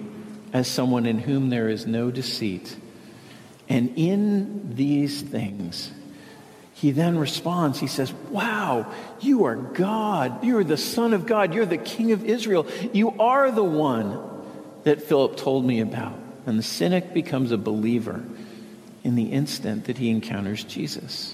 as 0.54 0.66
someone 0.70 1.06
in 1.06 1.20
whom 1.20 1.50
there 1.50 1.68
is 1.68 1.86
no 1.86 2.10
deceit. 2.10 2.78
And 3.68 3.92
in 3.98 4.76
these 4.76 5.22
things, 5.22 5.92
he 6.76 6.92
then 6.92 7.18
responds. 7.18 7.80
He 7.80 7.88
says, 7.88 8.12
Wow, 8.30 8.92
you 9.22 9.46
are 9.46 9.56
God. 9.56 10.44
You 10.44 10.58
are 10.58 10.64
the 10.64 10.78
Son 10.78 11.14
of 11.14 11.26
God. 11.26 11.54
You're 11.54 11.66
the 11.66 11.78
King 11.78 12.12
of 12.12 12.26
Israel. 12.26 12.68
You 12.92 13.12
are 13.12 13.50
the 13.50 13.64
one 13.64 14.20
that 14.84 15.02
Philip 15.02 15.38
told 15.38 15.66
me 15.66 15.80
about. 15.80 16.20
And 16.46 16.60
the 16.60 16.64
cynic 16.64 17.14
becomes 17.14 17.54
a 17.54 17.58
believer 17.58 18.24
in 19.06 19.16
the 19.16 19.32
instant 19.32 19.86
that 19.86 19.98
he 19.98 20.10
encounters 20.10 20.66
Jesus. 20.66 21.34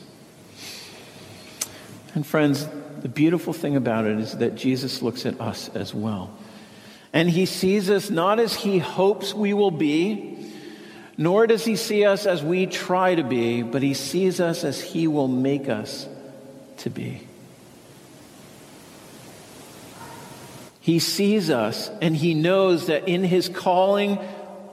And 2.14 2.26
friends, 2.26 2.68
the 3.02 3.10
beautiful 3.10 3.52
thing 3.52 3.76
about 3.76 4.06
it 4.06 4.20
is 4.20 4.38
that 4.38 4.54
Jesus 4.54 5.02
looks 5.02 5.26
at 5.26 5.42
us 5.42 5.70
as 5.70 5.92
well. 5.92 6.32
And 7.14 7.28
he 7.28 7.48
sees 7.48 7.90
us 7.90 8.12
not 8.12 8.40
as 8.40 8.54
he 8.54 8.78
hopes 8.78 9.34
we 9.34 9.54
will 9.54 9.72
be, 9.72 10.51
nor 11.22 11.46
does 11.46 11.64
he 11.64 11.76
see 11.76 12.04
us 12.04 12.26
as 12.26 12.44
we 12.44 12.66
try 12.66 13.14
to 13.14 13.24
be, 13.24 13.62
but 13.62 13.84
he 13.84 13.94
sees 13.94 14.40
us 14.40 14.64
as 14.64 14.82
he 14.82 15.08
will 15.08 15.28
make 15.28 15.70
us 15.70 16.08
to 16.78 16.90
be. 16.90 17.22
He 20.80 20.98
sees 20.98 21.52
us 21.52 21.92
and 22.02 22.18
he 22.18 22.34
knows 22.34 22.88
that 22.88 23.08
in 23.08 23.24
his 23.24 23.50
calling 23.50 24.18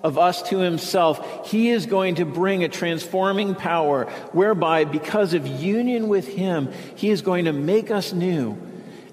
of 0.02 0.16
us 0.16 0.40
to 0.48 0.60
himself, 0.60 1.50
he 1.50 1.68
is 1.68 1.84
going 1.84 2.14
to 2.14 2.24
bring 2.24 2.64
a 2.64 2.68
transforming 2.70 3.54
power 3.54 4.06
whereby, 4.32 4.84
because 4.84 5.34
of 5.34 5.46
union 5.46 6.08
with 6.08 6.26
him, 6.26 6.72
he 6.96 7.10
is 7.10 7.20
going 7.20 7.44
to 7.44 7.52
make 7.52 7.90
us 7.90 8.14
new 8.14 8.56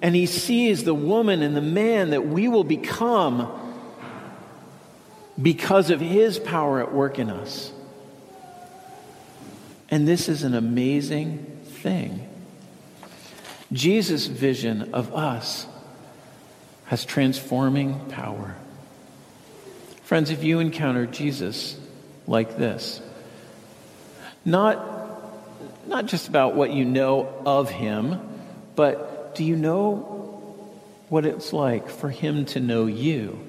and 0.01 0.15
he 0.15 0.25
sees 0.25 0.85
the 0.85 0.93
woman 0.93 1.41
and 1.41 1.53
the 1.53 1.61
man 1.61 2.11
that 2.11 2.25
we 2.25 2.47
will 2.47 2.63
become 2.63 3.64
because 5.41 5.89
of 5.89 5.99
his 5.99 6.39
power 6.39 6.81
at 6.81 6.93
work 6.93 7.19
in 7.19 7.29
us. 7.29 7.71
And 9.89 10.07
this 10.07 10.29
is 10.29 10.43
an 10.43 10.55
amazing 10.55 11.61
thing. 11.65 12.27
Jesus' 13.71 14.27
vision 14.27 14.93
of 14.93 15.13
us 15.13 15.67
has 16.85 17.05
transforming 17.05 17.99
power. 18.09 18.55
Friends, 20.03 20.29
if 20.29 20.43
you 20.43 20.59
encounter 20.59 21.05
Jesus 21.05 21.77
like 22.27 22.57
this, 22.57 23.01
not, 24.45 25.87
not 25.87 26.05
just 26.05 26.27
about 26.27 26.55
what 26.55 26.71
you 26.71 26.85
know 26.85 27.41
of 27.45 27.69
him, 27.69 28.19
but 28.75 29.35
do 29.35 29.43
you 29.43 29.55
know 29.55 29.95
what 31.09 31.25
it's 31.25 31.53
like 31.53 31.89
for 31.89 32.09
him 32.09 32.45
to 32.45 32.59
know 32.59 32.85
you? 32.85 33.44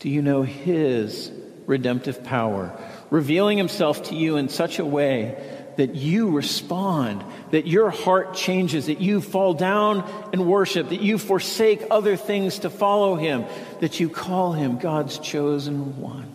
Do 0.00 0.10
you 0.10 0.22
know 0.22 0.42
his 0.42 1.30
redemptive 1.66 2.22
power, 2.22 2.78
revealing 3.10 3.58
himself 3.58 4.04
to 4.04 4.14
you 4.14 4.36
in 4.36 4.48
such 4.48 4.78
a 4.78 4.84
way 4.84 5.36
that 5.76 5.94
you 5.94 6.30
respond, 6.30 7.22
that 7.50 7.66
your 7.66 7.90
heart 7.90 8.34
changes, 8.34 8.86
that 8.86 9.00
you 9.00 9.20
fall 9.20 9.54
down 9.54 10.10
and 10.32 10.46
worship, 10.46 10.88
that 10.88 11.02
you 11.02 11.18
forsake 11.18 11.84
other 11.90 12.16
things 12.16 12.60
to 12.60 12.70
follow 12.70 13.14
him, 13.16 13.44
that 13.80 14.00
you 14.00 14.08
call 14.08 14.52
him 14.52 14.78
God's 14.78 15.18
chosen 15.18 16.00
one? 16.00 16.32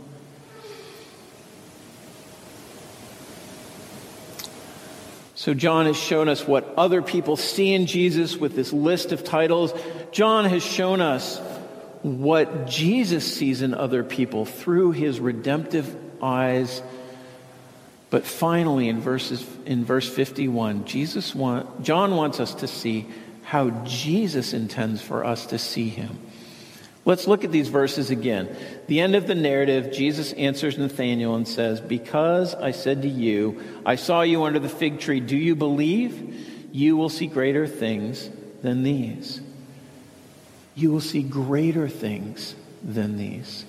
So, 5.33 5.55
John 5.55 5.87
has 5.87 5.97
shown 5.97 6.29
us 6.29 6.47
what 6.47 6.71
other 6.77 7.01
people 7.01 7.35
see 7.35 7.73
in 7.73 7.87
Jesus 7.87 8.37
with 8.37 8.55
this 8.55 8.71
list 8.71 9.11
of 9.11 9.23
titles. 9.23 9.73
John 10.11 10.45
has 10.45 10.61
shown 10.61 11.01
us 11.01 11.41
what 12.03 12.67
Jesus 12.67 13.35
sees 13.35 13.61
in 13.61 13.73
other 13.73 14.03
people 14.03 14.45
through 14.45 14.91
his 14.91 15.19
redemptive 15.19 15.95
eyes. 16.21 16.81
But 18.09 18.25
finally, 18.25 18.89
in, 18.89 18.99
verses, 18.99 19.45
in 19.65 19.85
verse 19.85 20.09
51, 20.09 20.85
Jesus 20.85 21.33
want, 21.33 21.83
John 21.83 22.15
wants 22.15 22.39
us 22.39 22.55
to 22.55 22.67
see 22.67 23.07
how 23.43 23.69
Jesus 23.85 24.53
intends 24.53 25.01
for 25.01 25.25
us 25.25 25.47
to 25.47 25.59
see 25.59 25.89
him. 25.89 26.19
Let's 27.03 27.27
look 27.27 27.43
at 27.43 27.51
these 27.51 27.67
verses 27.67 28.11
again. 28.11 28.55
The 28.87 28.99
end 28.99 29.15
of 29.15 29.25
the 29.25 29.33
narrative, 29.33 29.91
Jesus 29.91 30.33
answers 30.33 30.77
Nathanael 30.77 31.35
and 31.35 31.47
says, 31.47 31.81
Because 31.81 32.53
I 32.53 32.71
said 32.71 33.01
to 33.01 33.07
you, 33.07 33.61
I 33.85 33.95
saw 33.95 34.21
you 34.21 34.43
under 34.43 34.59
the 34.59 34.69
fig 34.69 34.99
tree, 34.99 35.19
do 35.19 35.35
you 35.35 35.55
believe? 35.55 36.69
You 36.71 36.97
will 36.97 37.09
see 37.09 37.27
greater 37.27 37.65
things 37.65 38.29
than 38.61 38.83
these. 38.83 39.41
You 40.75 40.91
will 40.91 41.01
see 41.01 41.21
greater 41.21 41.87
things 41.87 42.55
than 42.83 43.17
these. 43.17 43.65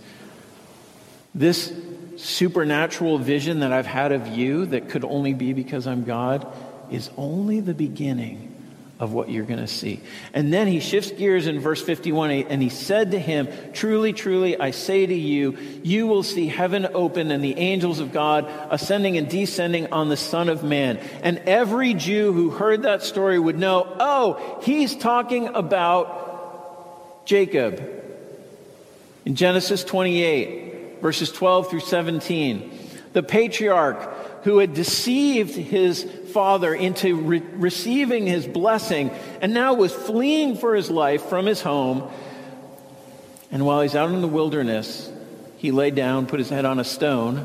This 1.34 1.72
supernatural 2.16 3.18
vision 3.18 3.60
that 3.60 3.72
I've 3.72 3.86
had 3.86 4.12
of 4.12 4.28
you 4.28 4.66
that 4.66 4.88
could 4.90 5.04
only 5.04 5.34
be 5.34 5.52
because 5.52 5.86
I'm 5.86 6.04
God 6.04 6.46
is 6.90 7.10
only 7.16 7.60
the 7.60 7.74
beginning 7.74 8.48
of 9.02 9.12
what 9.12 9.28
you're 9.28 9.44
going 9.44 9.58
to 9.58 9.66
see. 9.66 10.00
And 10.32 10.52
then 10.52 10.68
he 10.68 10.78
shifts 10.78 11.10
gears 11.10 11.48
in 11.48 11.58
verse 11.58 11.82
51 11.82 12.30
and 12.30 12.62
he 12.62 12.68
said 12.68 13.10
to 13.10 13.18
him, 13.18 13.48
Truly, 13.72 14.12
truly, 14.12 14.60
I 14.60 14.70
say 14.70 15.04
to 15.04 15.14
you, 15.14 15.58
you 15.82 16.06
will 16.06 16.22
see 16.22 16.46
heaven 16.46 16.86
open 16.94 17.32
and 17.32 17.42
the 17.42 17.56
angels 17.56 17.98
of 17.98 18.12
God 18.12 18.48
ascending 18.70 19.16
and 19.16 19.28
descending 19.28 19.92
on 19.92 20.08
the 20.08 20.16
Son 20.16 20.48
of 20.48 20.62
Man. 20.62 20.98
And 21.24 21.38
every 21.46 21.94
Jew 21.94 22.32
who 22.32 22.50
heard 22.50 22.82
that 22.82 23.02
story 23.02 23.40
would 23.40 23.58
know, 23.58 23.96
oh, 23.98 24.60
he's 24.62 24.94
talking 24.94 25.48
about 25.48 26.21
Jacob. 27.24 27.82
In 29.24 29.36
Genesis 29.36 29.84
28, 29.84 31.00
verses 31.00 31.30
12 31.30 31.70
through 31.70 31.80
17, 31.80 32.78
the 33.12 33.22
patriarch 33.22 34.42
who 34.44 34.58
had 34.58 34.74
deceived 34.74 35.54
his 35.54 36.02
father 36.32 36.74
into 36.74 37.14
re- 37.16 37.42
receiving 37.54 38.26
his 38.26 38.46
blessing 38.46 39.10
and 39.40 39.54
now 39.54 39.74
was 39.74 39.92
fleeing 39.92 40.56
for 40.56 40.74
his 40.74 40.90
life 40.90 41.22
from 41.26 41.46
his 41.46 41.60
home. 41.60 42.10
And 43.52 43.64
while 43.64 43.82
he's 43.82 43.94
out 43.94 44.10
in 44.10 44.20
the 44.20 44.28
wilderness, 44.28 45.12
he 45.58 45.70
lay 45.70 45.90
down, 45.90 46.26
put 46.26 46.40
his 46.40 46.48
head 46.48 46.64
on 46.64 46.80
a 46.80 46.84
stone, 46.84 47.38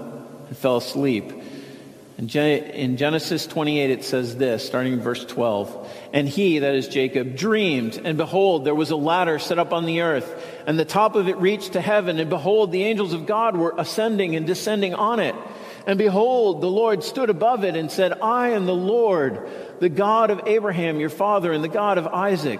and 0.47 0.57
fell 0.57 0.77
asleep. 0.77 1.31
In 2.17 2.97
Genesis 2.97 3.45
28, 3.45 3.91
it 3.91 4.03
says 4.03 4.37
this, 4.37 4.65
starting 4.65 4.93
in 4.93 5.01
verse 5.01 5.23
12. 5.23 5.93
And 6.13 6.27
he, 6.27 6.59
that 6.59 6.73
is 6.73 6.87
Jacob, 6.87 7.35
dreamed, 7.35 8.01
and 8.03 8.17
behold, 8.17 8.65
there 8.65 8.73
was 8.73 8.89
a 8.89 8.95
ladder 8.95 9.37
set 9.37 9.59
up 9.59 9.71
on 9.71 9.85
the 9.85 10.01
earth, 10.01 10.43
and 10.65 10.79
the 10.79 10.85
top 10.85 11.13
of 11.13 11.27
it 11.27 11.37
reached 11.37 11.73
to 11.73 11.81
heaven, 11.81 12.19
and 12.19 12.27
behold, 12.27 12.71
the 12.71 12.83
angels 12.85 13.13
of 13.13 13.27
God 13.27 13.55
were 13.55 13.75
ascending 13.77 14.35
and 14.35 14.47
descending 14.47 14.95
on 14.95 15.19
it. 15.19 15.35
And 15.85 15.99
behold, 15.99 16.61
the 16.61 16.69
Lord 16.69 17.03
stood 17.03 17.29
above 17.29 17.63
it 17.63 17.75
and 17.75 17.91
said, 17.91 18.19
I 18.19 18.49
am 18.49 18.65
the 18.65 18.73
Lord, 18.73 19.47
the 19.79 19.87
God 19.87 20.31
of 20.31 20.41
Abraham, 20.47 20.99
your 20.99 21.09
father, 21.09 21.53
and 21.53 21.63
the 21.63 21.69
God 21.69 21.99
of 21.99 22.07
Isaac. 22.07 22.59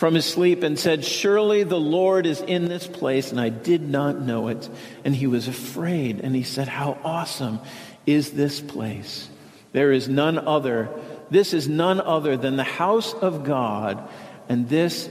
from 0.00 0.14
his 0.14 0.24
sleep 0.24 0.62
and 0.62 0.78
said, 0.78 1.04
Surely 1.04 1.62
the 1.62 1.78
Lord 1.78 2.24
is 2.24 2.40
in 2.40 2.68
this 2.68 2.86
place, 2.86 3.32
and 3.32 3.38
I 3.38 3.50
did 3.50 3.86
not 3.86 4.18
know 4.18 4.48
it. 4.48 4.66
And 5.04 5.14
he 5.14 5.26
was 5.26 5.46
afraid, 5.46 6.20
and 6.20 6.34
he 6.34 6.42
said, 6.42 6.68
How 6.68 6.96
awesome 7.04 7.60
is 8.06 8.30
this 8.30 8.62
place! 8.62 9.28
There 9.72 9.92
is 9.92 10.08
none 10.08 10.38
other. 10.38 10.88
This 11.28 11.52
is 11.52 11.68
none 11.68 12.00
other 12.00 12.38
than 12.38 12.56
the 12.56 12.64
house 12.64 13.12
of 13.12 13.44
God, 13.44 14.08
and 14.48 14.70
this 14.70 15.06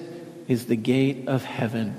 is 0.47 0.65
the 0.65 0.75
gate 0.75 1.27
of 1.27 1.43
heaven. 1.43 1.95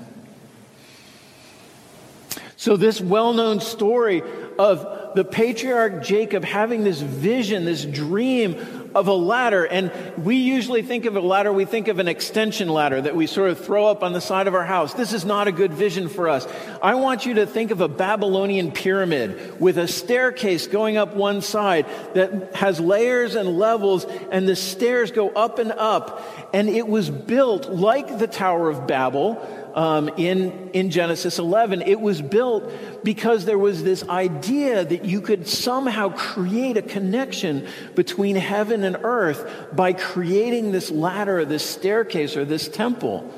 So, 2.57 2.75
this 2.75 2.99
well 2.99 3.31
known 3.31 3.61
story 3.61 4.21
of 4.59 5.00
the 5.15 5.23
patriarch 5.23 6.03
Jacob 6.03 6.43
having 6.43 6.83
this 6.83 7.01
vision, 7.01 7.65
this 7.65 7.85
dream 7.85 8.55
of 8.93 9.07
a 9.07 9.13
ladder. 9.13 9.65
And 9.65 9.91
we 10.17 10.37
usually 10.37 10.81
think 10.81 11.05
of 11.05 11.15
a 11.15 11.21
ladder, 11.21 11.51
we 11.51 11.65
think 11.65 11.87
of 11.87 11.99
an 11.99 12.07
extension 12.07 12.69
ladder 12.69 13.01
that 13.01 13.15
we 13.15 13.27
sort 13.27 13.51
of 13.51 13.63
throw 13.63 13.87
up 13.87 14.03
on 14.03 14.13
the 14.13 14.21
side 14.21 14.47
of 14.47 14.55
our 14.55 14.65
house. 14.65 14.93
This 14.93 15.13
is 15.13 15.25
not 15.25 15.47
a 15.47 15.51
good 15.51 15.73
vision 15.73 16.09
for 16.09 16.29
us. 16.29 16.47
I 16.81 16.95
want 16.95 17.25
you 17.25 17.35
to 17.35 17.45
think 17.45 17.71
of 17.71 17.81
a 17.81 17.87
Babylonian 17.87 18.71
pyramid 18.71 19.59
with 19.59 19.77
a 19.77 19.87
staircase 19.87 20.67
going 20.67 20.97
up 20.97 21.15
one 21.15 21.41
side 21.41 21.85
that 22.13 22.55
has 22.55 22.79
layers 22.79 23.35
and 23.35 23.57
levels, 23.57 24.05
and 24.31 24.47
the 24.47 24.55
stairs 24.55 25.11
go 25.11 25.29
up 25.29 25.59
and 25.59 25.71
up. 25.71 26.49
And 26.53 26.69
it 26.69 26.87
was 26.87 27.09
built 27.09 27.69
like 27.69 28.19
the 28.19 28.27
Tower 28.27 28.69
of 28.69 28.87
Babel 28.87 29.35
um, 29.73 30.09
in, 30.17 30.69
in 30.73 30.89
Genesis 30.89 31.39
11. 31.39 31.81
It 31.81 31.99
was 31.99 32.21
built 32.21 32.71
because 33.03 33.45
there 33.45 33.57
was 33.57 33.83
this 33.83 34.07
idea 34.07 34.83
that 34.83 35.05
you 35.05 35.21
could 35.21 35.47
somehow 35.47 36.09
create 36.09 36.77
a 36.77 36.81
connection 36.81 37.67
between 37.95 38.35
heaven 38.35 38.83
and 38.83 38.97
earth 39.03 39.69
by 39.73 39.93
creating 39.93 40.71
this 40.71 40.91
ladder 40.91 41.39
or 41.39 41.45
this 41.45 41.67
staircase 41.67 42.35
or 42.35 42.45
this 42.45 42.67
temple. 42.67 43.31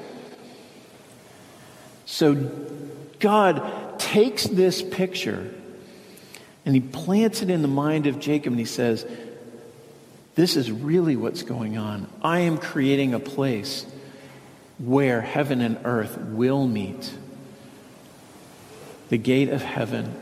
So 2.06 2.36
God 3.20 4.00
takes 4.00 4.44
this 4.46 4.82
picture 4.82 5.54
and 6.66 6.76
he 6.76 6.82
plants 6.82 7.42
it 7.42 7.50
in 7.50 7.62
the 7.62 7.68
mind 7.68 8.08
of 8.08 8.20
Jacob 8.20 8.54
and 8.54 8.60
he 8.60 8.66
says, 8.66 9.06
This 10.36 10.56
is 10.56 10.72
really 10.72 11.16
what's 11.16 11.44
going 11.44 11.78
on. 11.78 12.08
I 12.22 12.40
am 12.40 12.58
creating 12.58 13.14
a 13.14 13.20
place 13.20 13.86
where 14.80 15.22
heaven 15.22 15.62
and 15.62 15.78
earth 15.86 16.18
will 16.18 16.68
meet 16.68 17.14
the 19.10 19.18
gate 19.18 19.50
of 19.50 19.62
heaven. 19.62 20.14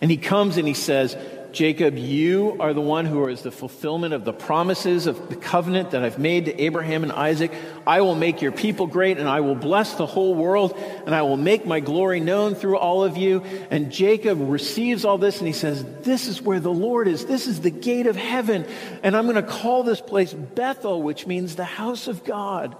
And 0.00 0.10
he 0.10 0.16
comes 0.16 0.56
and 0.58 0.68
he 0.68 0.74
says, 0.74 1.16
Jacob, 1.54 1.96
you 1.96 2.56
are 2.58 2.74
the 2.74 2.80
one 2.80 3.06
who 3.06 3.26
is 3.28 3.42
the 3.42 3.52
fulfillment 3.52 4.12
of 4.12 4.24
the 4.24 4.32
promises 4.32 5.06
of 5.06 5.28
the 5.28 5.36
covenant 5.36 5.92
that 5.92 6.02
I've 6.02 6.18
made 6.18 6.46
to 6.46 6.60
Abraham 6.60 7.04
and 7.04 7.12
Isaac. 7.12 7.52
I 7.86 8.00
will 8.00 8.16
make 8.16 8.42
your 8.42 8.50
people 8.50 8.88
great 8.88 9.18
and 9.18 9.28
I 9.28 9.40
will 9.40 9.54
bless 9.54 9.94
the 9.94 10.04
whole 10.04 10.34
world 10.34 10.76
and 11.06 11.14
I 11.14 11.22
will 11.22 11.36
make 11.36 11.64
my 11.64 11.78
glory 11.78 12.18
known 12.18 12.56
through 12.56 12.76
all 12.76 13.04
of 13.04 13.16
you. 13.16 13.44
And 13.70 13.92
Jacob 13.92 14.38
receives 14.40 15.04
all 15.04 15.16
this 15.16 15.38
and 15.38 15.46
he 15.46 15.52
says, 15.52 15.84
This 16.02 16.26
is 16.26 16.42
where 16.42 16.60
the 16.60 16.72
Lord 16.72 17.06
is. 17.06 17.24
This 17.24 17.46
is 17.46 17.60
the 17.60 17.70
gate 17.70 18.08
of 18.08 18.16
heaven. 18.16 18.66
And 19.04 19.16
I'm 19.16 19.24
going 19.24 19.36
to 19.36 19.42
call 19.42 19.84
this 19.84 20.00
place 20.00 20.34
Bethel, 20.34 21.02
which 21.02 21.26
means 21.26 21.54
the 21.54 21.64
house 21.64 22.08
of 22.08 22.24
God 22.24 22.76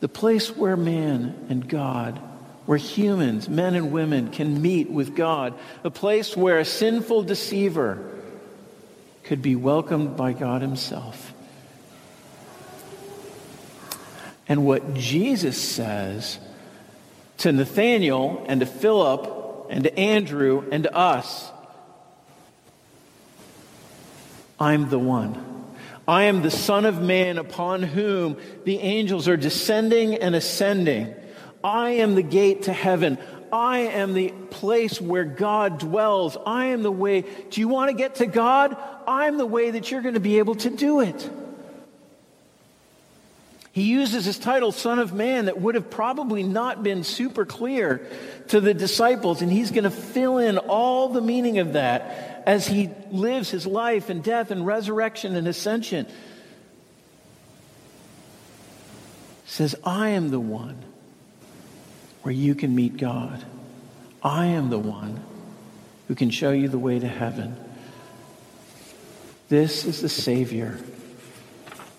the 0.00 0.08
place 0.08 0.56
where 0.56 0.76
man 0.76 1.46
and 1.48 1.68
God, 1.68 2.18
where 2.66 2.78
humans, 2.78 3.48
men 3.48 3.74
and 3.74 3.92
women, 3.92 4.30
can 4.30 4.60
meet 4.60 4.90
with 4.90 5.14
God, 5.14 5.54
a 5.84 5.90
place 5.90 6.36
where 6.36 6.58
a 6.58 6.64
sinful 6.64 7.22
deceiver 7.24 8.06
could 9.24 9.42
be 9.42 9.56
welcomed 9.56 10.16
by 10.16 10.32
God 10.32 10.62
Himself. 10.62 11.32
And 14.48 14.64
what 14.66 14.94
Jesus 14.94 15.60
says 15.60 16.38
to 17.38 17.52
Nathanael 17.52 18.44
and 18.48 18.60
to 18.60 18.66
Philip 18.66 19.68
and 19.70 19.84
to 19.84 19.98
Andrew 19.98 20.64
and 20.72 20.82
to 20.82 20.94
us 20.94 21.50
I'm 24.60 24.90
the 24.90 24.98
one. 24.98 25.49
I 26.10 26.24
am 26.24 26.42
the 26.42 26.50
Son 26.50 26.86
of 26.86 27.00
Man 27.00 27.38
upon 27.38 27.84
whom 27.84 28.36
the 28.64 28.80
angels 28.80 29.28
are 29.28 29.36
descending 29.36 30.16
and 30.16 30.34
ascending. 30.34 31.14
I 31.62 31.90
am 31.90 32.16
the 32.16 32.22
gate 32.24 32.64
to 32.64 32.72
heaven. 32.72 33.16
I 33.52 33.78
am 33.78 34.12
the 34.14 34.32
place 34.50 35.00
where 35.00 35.22
God 35.22 35.78
dwells. 35.78 36.36
I 36.44 36.66
am 36.66 36.82
the 36.82 36.90
way. 36.90 37.20
Do 37.50 37.60
you 37.60 37.68
want 37.68 37.92
to 37.92 37.96
get 37.96 38.16
to 38.16 38.26
God? 38.26 38.76
I'm 39.06 39.38
the 39.38 39.46
way 39.46 39.70
that 39.70 39.92
you're 39.92 40.02
going 40.02 40.14
to 40.14 40.20
be 40.20 40.40
able 40.40 40.56
to 40.56 40.70
do 40.70 40.98
it. 40.98 41.30
He 43.70 43.84
uses 43.84 44.24
his 44.24 44.36
title, 44.36 44.72
Son 44.72 44.98
of 44.98 45.12
Man, 45.12 45.44
that 45.44 45.60
would 45.60 45.76
have 45.76 45.90
probably 45.90 46.42
not 46.42 46.82
been 46.82 47.04
super 47.04 47.44
clear 47.46 48.04
to 48.48 48.60
the 48.60 48.74
disciples, 48.74 49.42
and 49.42 49.52
he's 49.52 49.70
going 49.70 49.84
to 49.84 49.92
fill 49.92 50.38
in 50.38 50.58
all 50.58 51.10
the 51.10 51.20
meaning 51.20 51.60
of 51.60 51.74
that 51.74 52.39
as 52.46 52.66
he 52.66 52.90
lives 53.10 53.50
his 53.50 53.66
life 53.66 54.10
and 54.10 54.22
death 54.22 54.50
and 54.50 54.66
resurrection 54.66 55.36
and 55.36 55.46
ascension. 55.46 56.06
says, 59.50 59.74
I 59.82 60.10
am 60.10 60.30
the 60.30 60.40
one 60.40 60.78
where 62.22 62.32
you 62.32 62.54
can 62.54 62.74
meet 62.74 62.96
God. 62.96 63.44
I 64.22 64.46
am 64.46 64.70
the 64.70 64.78
one 64.78 65.20
who 66.06 66.14
can 66.14 66.30
show 66.30 66.52
you 66.52 66.68
the 66.68 66.78
way 66.78 67.00
to 67.00 67.08
heaven. 67.08 67.56
This 69.48 69.84
is 69.84 70.00
the 70.00 70.08
Savior 70.08 70.78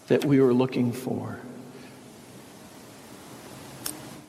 that 0.08 0.24
we 0.24 0.40
were 0.40 0.54
looking 0.54 0.94
for. 0.94 1.40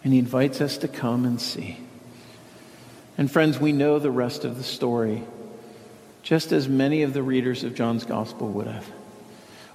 And 0.02 0.12
he 0.12 0.18
invites 0.18 0.60
us 0.60 0.78
to 0.78 0.88
come 0.88 1.24
and 1.24 1.40
see. 1.40 1.78
And 3.16 3.30
friends, 3.30 3.60
we 3.60 3.70
know 3.70 4.00
the 4.00 4.10
rest 4.10 4.44
of 4.44 4.56
the 4.56 4.64
story, 4.64 5.22
just 6.22 6.52
as 6.52 6.68
many 6.68 7.02
of 7.02 7.12
the 7.12 7.22
readers 7.22 7.64
of 7.64 7.74
John's 7.74 8.04
gospel 8.04 8.48
would 8.50 8.66
have. 8.66 8.90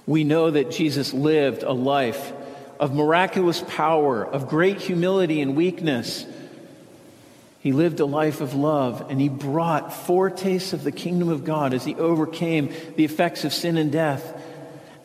We 0.06 0.24
know 0.24 0.50
that 0.50 0.70
Jesus 0.70 1.12
lived 1.12 1.62
a 1.62 1.72
life 1.72 2.32
of 2.80 2.94
miraculous 2.94 3.62
power, 3.68 4.24
of 4.24 4.48
great 4.48 4.80
humility 4.80 5.40
and 5.40 5.56
weakness. 5.56 6.24
He 7.60 7.72
lived 7.72 8.00
a 8.00 8.06
life 8.06 8.40
of 8.40 8.54
love, 8.54 9.10
and 9.10 9.20
he 9.20 9.28
brought 9.28 9.92
foretastes 9.92 10.72
of 10.72 10.84
the 10.84 10.92
kingdom 10.92 11.28
of 11.28 11.44
God 11.44 11.74
as 11.74 11.84
he 11.84 11.94
overcame 11.96 12.72
the 12.96 13.04
effects 13.04 13.44
of 13.44 13.52
sin 13.52 13.76
and 13.76 13.92
death. 13.92 14.42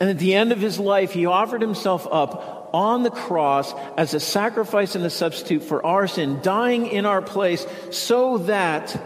And 0.00 0.08
at 0.08 0.18
the 0.18 0.34
end 0.34 0.52
of 0.52 0.60
his 0.60 0.78
life, 0.78 1.12
he 1.12 1.26
offered 1.26 1.60
himself 1.60 2.06
up 2.10 2.70
on 2.72 3.02
the 3.02 3.10
cross 3.10 3.72
as 3.96 4.14
a 4.14 4.20
sacrifice 4.20 4.94
and 4.94 5.04
a 5.04 5.10
substitute 5.10 5.62
for 5.62 5.84
our 5.84 6.06
sin, 6.06 6.40
dying 6.42 6.86
in 6.86 7.06
our 7.06 7.22
place 7.22 7.66
so 7.90 8.38
that 8.38 9.00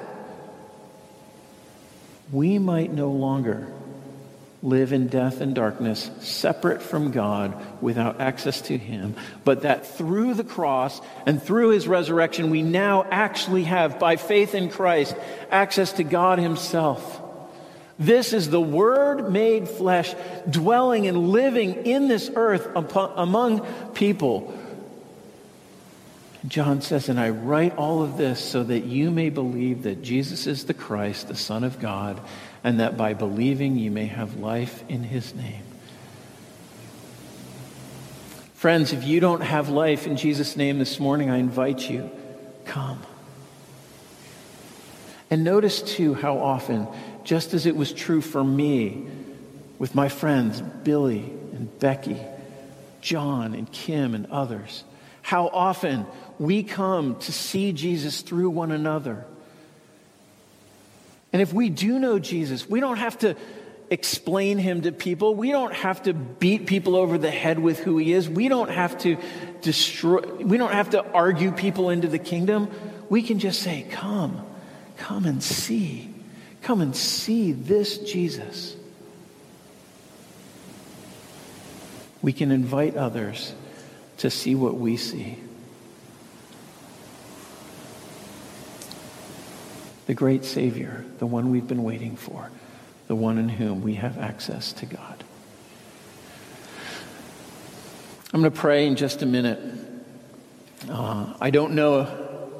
we 2.33 2.59
might 2.59 2.93
no 2.93 3.11
longer 3.11 3.73
live 4.63 4.93
in 4.93 5.07
death 5.07 5.41
and 5.41 5.55
darkness, 5.55 6.11
separate 6.21 6.83
from 6.83 7.13
God, 7.13 7.55
without 7.81 8.21
access 8.21 8.61
to 8.63 8.77
Him, 8.77 9.15
but 9.45 9.63
that 9.63 9.87
through 9.87 10.35
the 10.35 10.45
cross 10.45 11.01
and 11.27 11.41
through 11.41 11.71
His 11.71 11.87
resurrection, 11.87 12.51
we 12.51 12.63
now 12.63 13.05
actually 13.09 13.65
have, 13.65 14.01
by 14.01 14.17
faith 14.17 14.55
in 14.55 14.69
Christ, 14.69 15.15
access 15.51 15.93
to 15.95 16.05
God 16.05 16.41
Himself. 16.41 17.23
This 18.01 18.33
is 18.33 18.51
the 18.51 18.61
Word 18.61 19.31
made 19.31 19.69
flesh, 19.69 20.15
dwelling 20.51 21.07
and 21.07 21.29
living 21.29 21.87
in 21.87 22.09
this 22.09 22.31
earth 22.35 22.69
among 22.75 23.65
people. 23.95 24.58
John 26.47 26.81
says, 26.83 27.09
And 27.09 27.19
I 27.19 27.31
write 27.31 27.77
all 27.77 28.03
of 28.03 28.17
this 28.17 28.39
so 28.43 28.63
that 28.63 28.85
you 28.85 29.11
may 29.11 29.29
believe 29.29 29.83
that 29.83 30.03
Jesus 30.03 30.47
is 30.47 30.65
the 30.67 30.75
Christ, 30.75 31.29
the 31.29 31.35
Son 31.35 31.65
of 31.65 31.81
God, 31.81 32.21
and 32.63 32.81
that 32.81 32.97
by 32.97 33.15
believing 33.15 33.77
you 33.77 33.91
may 33.91 34.07
have 34.07 34.39
life 34.39 34.85
in 34.89 35.03
his 35.03 35.35
name. 35.35 35.63
Friends, 38.55 38.93
if 38.93 39.05
you 39.05 39.21
don't 39.21 39.41
have 39.41 39.69
life 39.69 40.07
in 40.07 40.17
Jesus' 40.17 40.57
name 40.57 40.79
this 40.79 40.99
morning, 40.99 41.31
I 41.31 41.39
invite 41.39 41.89
you, 41.89 42.11
come. 42.65 43.01
And 45.31 45.45
notice 45.45 45.83
too 45.83 46.15
how 46.15 46.39
often, 46.39 46.89
just 47.25 47.55
as 47.55 47.67
it 47.67 47.77
was 47.77 47.93
true 47.93 48.21
for 48.21 48.43
me 48.43 49.07
with 49.79 49.95
my 49.95 50.09
friends 50.09 50.61
Billy 50.61 51.21
and 51.53 51.79
Becky, 51.79 52.19
John 53.01 53.55
and 53.55 53.71
Kim 53.71 54.15
and 54.15 54.27
others, 54.27 54.85
how 55.23 55.49
often 55.49 56.07
we 56.39 56.63
come 56.63 57.17
to 57.17 57.33
see 57.33 57.73
Jesus 57.73 58.23
through 58.23 58.51
one 58.51 58.71
another. 58.71 59.25
And 61.33 61.43
if 61.43 61.53
we 61.53 61.69
do 61.69 61.99
know 61.99 62.19
Jesus, 62.19 62.69
we 62.69 62.81
don't 62.81 62.97
have 62.97 63.19
to 63.19 63.37
explain 63.91 64.59
him 64.59 64.83
to 64.83 64.93
people. 64.93 65.35
We 65.35 65.51
don't 65.51 65.75
have 65.75 66.03
to 66.05 66.15
beat 66.15 66.67
people 66.67 66.95
over 66.95 67.19
the 67.19 67.31
head 67.31 67.59
with 67.59 67.79
who 67.81 67.99
he 67.99 68.13
is. 68.13 68.29
We 68.29 68.49
don't 68.49 68.71
have 68.71 68.99
to 68.99 69.17
destroy, 69.61 70.21
we 70.21 70.59
don't 70.59 70.73
have 70.73 70.91
to 70.91 71.05
argue 71.13 71.53
people 71.53 71.91
into 71.91 72.09
the 72.09 72.19
kingdom. 72.19 72.71
We 73.09 73.23
can 73.23 73.39
just 73.39 73.63
say, 73.63 73.87
Come, 73.91 74.45
come 74.97 75.27
and 75.27 75.43
see. 75.43 76.15
Come 76.63 76.81
and 76.81 76.95
see 76.95 77.53
this 77.53 77.99
Jesus. 77.99 78.77
We 82.21 82.33
can 82.33 82.51
invite 82.51 82.97
others 82.97 83.55
to 84.19 84.31
see 84.31 84.55
what 84.55 84.75
we 84.75 84.97
see. 84.97 85.39
The 90.09 90.15
great 90.15 90.47
Savior, 90.47 91.05
the 91.19 91.27
one 91.27 91.51
we've 91.51 91.69
been 91.69 91.85
waiting 91.85 92.17
for 92.17 92.51
the 93.09 93.15
one 93.15 93.37
in 93.37 93.51
whom 93.51 93.83
we 93.83 93.97
have 93.97 94.17
access 94.17 94.73
to 94.73 94.87
God. 94.87 95.25
I'm 98.33 98.41
going 98.41 98.51
to 98.51 98.59
pray 98.59 98.87
in 98.87 98.97
just 98.97 99.21
a 99.21 99.27
minute. 99.27 99.61
Uh, 100.89 101.35
I 101.39 101.51
don't 101.51 101.75
know, 101.75 102.51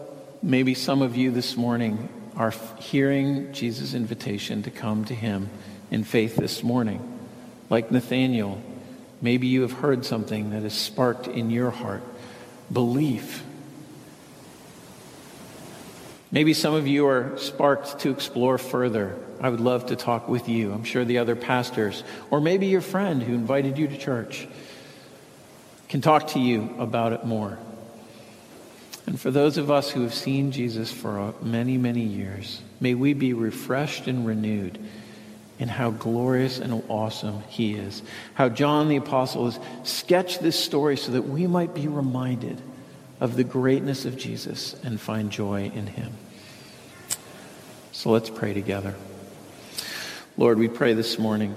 maybe 0.43 0.75
some 0.75 1.01
of 1.01 1.17
you 1.17 1.31
this 1.31 1.57
morning 1.57 2.11
are 2.37 2.53
hearing 2.79 3.51
Jesus' 3.55 3.95
invitation 3.95 4.63
to 4.65 4.71
come 4.71 5.07
to 5.07 5.15
him 5.15 5.49
in 5.91 6.05
faith 6.05 6.37
this 6.37 6.63
morning. 6.63 7.01
Like 7.71 7.91
Nathanael, 7.91 8.61
maybe 9.23 9.47
you 9.47 9.63
have 9.63 9.73
heard 9.73 10.05
something 10.05 10.51
that 10.51 10.65
has 10.65 10.75
sparked 10.75 11.27
in 11.27 11.49
your 11.49 11.71
heart 11.71 12.03
belief 12.71 13.43
Maybe 16.31 16.53
some 16.53 16.75
of 16.75 16.87
you 16.87 17.07
are 17.07 17.37
sparked 17.39 18.01
to 18.01 18.11
explore 18.11 18.59
further. 18.59 19.17
I 19.41 19.49
would 19.49 19.61
love 19.61 19.87
to 19.87 19.97
talk 19.97 20.29
with 20.29 20.49
you. 20.49 20.73
I'm 20.73 20.85
sure 20.85 21.05
the 21.05 21.19
other 21.19 21.37
pastors, 21.37 22.05
or 22.31 22.41
maybe 22.41 22.67
your 22.67 22.81
friend 22.81 23.23
who 23.23 23.35
invited 23.35 23.79
you 23.79 23.89
to 23.89 23.97
church, 23.97 24.47
can 25.89 26.01
talk 26.01 26.29
to 26.29 26.39
you 26.39 26.75
about 26.79 27.13
it 27.13 27.25
more. 27.25 27.59
And 29.07 29.19
for 29.19 29.31
those 29.31 29.57
of 29.57 29.71
us 29.71 29.91
who 29.91 30.03
have 30.03 30.13
seen 30.13 30.53
Jesus 30.53 30.93
for 30.93 31.19
uh, 31.19 31.33
many, 31.41 31.79
many 31.79 32.03
years, 32.03 32.61
may 32.79 32.95
we 32.95 33.15
be 33.15 33.33
refreshed 33.33 34.07
and 34.07 34.27
renewed 34.27 34.79
in 35.59 35.69
how 35.69 35.91
glorious 35.91 36.59
and 36.59 36.85
awesome 36.89 37.43
he 37.49 37.75
is. 37.75 38.03
How 38.35 38.51
John 38.51 38.89
the 38.89 38.97
Apostle 38.97 39.51
has 39.51 39.59
sketched 39.83 40.43
this 40.43 40.63
story 40.63 40.99
so 40.99 41.13
that 41.13 41.23
we 41.23 41.47
might 41.47 41.75
be 41.75 41.89
reminded 41.89 42.61
of 43.21 43.37
the 43.37 43.45
greatness 43.45 44.05
of 44.05 44.17
Jesus 44.17 44.75
and 44.85 45.01
find 45.01 45.31
joy 45.31 45.71
in 45.75 45.87
him. 45.87 46.13
So 47.93 48.11
let's 48.11 48.31
pray 48.31 48.55
together. 48.55 48.95
Lord, 50.37 50.59
we 50.59 50.69
pray 50.69 50.95
this 50.95 51.19
morning. 51.19 51.57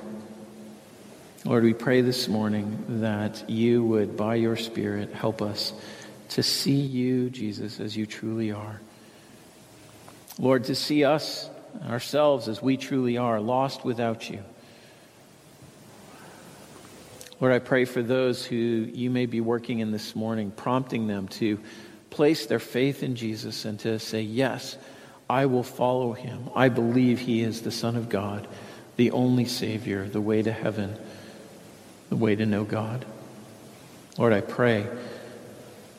Lord, 1.45 1.64
we 1.64 1.74
pray 1.74 2.01
this 2.01 2.28
morning 2.28 3.01
that 3.01 3.49
you 3.49 3.84
would, 3.84 4.18
by 4.18 4.36
your 4.36 4.55
Spirit, 4.55 5.14
help 5.14 5.41
us 5.41 5.74
to 6.30 6.43
see 6.43 6.80
you, 6.80 7.30
Jesus, 7.30 7.80
as 7.80 7.95
you 7.95 8.05
truly 8.05 8.51
are. 8.51 8.82
Lord, 10.39 10.64
to 10.66 10.76
see 10.76 11.03
us, 11.03 11.49
ourselves, 11.88 12.47
as 12.47 12.62
we 12.62 12.78
truly 12.78 13.18
are, 13.18 13.39
lost 13.39 13.86
without 13.86 14.30
you. 14.30 14.43
Lord, 17.41 17.53
I 17.53 17.59
pray 17.59 17.85
for 17.85 18.03
those 18.03 18.45
who 18.45 18.55
you 18.55 19.09
may 19.09 19.25
be 19.25 19.41
working 19.41 19.79
in 19.79 19.91
this 19.91 20.15
morning, 20.15 20.51
prompting 20.51 21.07
them 21.07 21.27
to 21.29 21.59
place 22.11 22.45
their 22.45 22.59
faith 22.59 23.01
in 23.01 23.15
Jesus 23.15 23.65
and 23.65 23.79
to 23.79 23.97
say, 23.97 24.21
Yes, 24.21 24.77
I 25.27 25.47
will 25.47 25.63
follow 25.63 26.13
him. 26.13 26.51
I 26.55 26.69
believe 26.69 27.19
he 27.19 27.41
is 27.41 27.63
the 27.63 27.71
Son 27.71 27.95
of 27.95 28.09
God, 28.09 28.47
the 28.95 29.09
only 29.09 29.45
Savior, 29.45 30.07
the 30.07 30.21
way 30.21 30.43
to 30.43 30.51
heaven, 30.51 30.95
the 32.09 32.15
way 32.15 32.35
to 32.35 32.45
know 32.45 32.63
God. 32.63 33.05
Lord, 34.19 34.33
I 34.33 34.41
pray, 34.41 34.85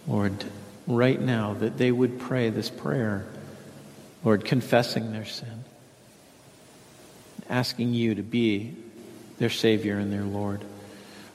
Lord, 0.07 0.45
right 0.87 1.21
now 1.21 1.55
that 1.55 1.77
they 1.77 1.91
would 1.91 2.21
pray 2.21 2.51
this 2.51 2.71
prayer, 2.71 3.27
Lord, 4.23 4.45
confessing 4.45 5.11
their 5.11 5.25
sin, 5.25 5.65
asking 7.49 7.95
you 7.95 8.15
to 8.15 8.23
be 8.23 8.77
their 9.39 9.51
Savior 9.51 9.99
and 9.99 10.13
their 10.13 10.23
Lord. 10.23 10.65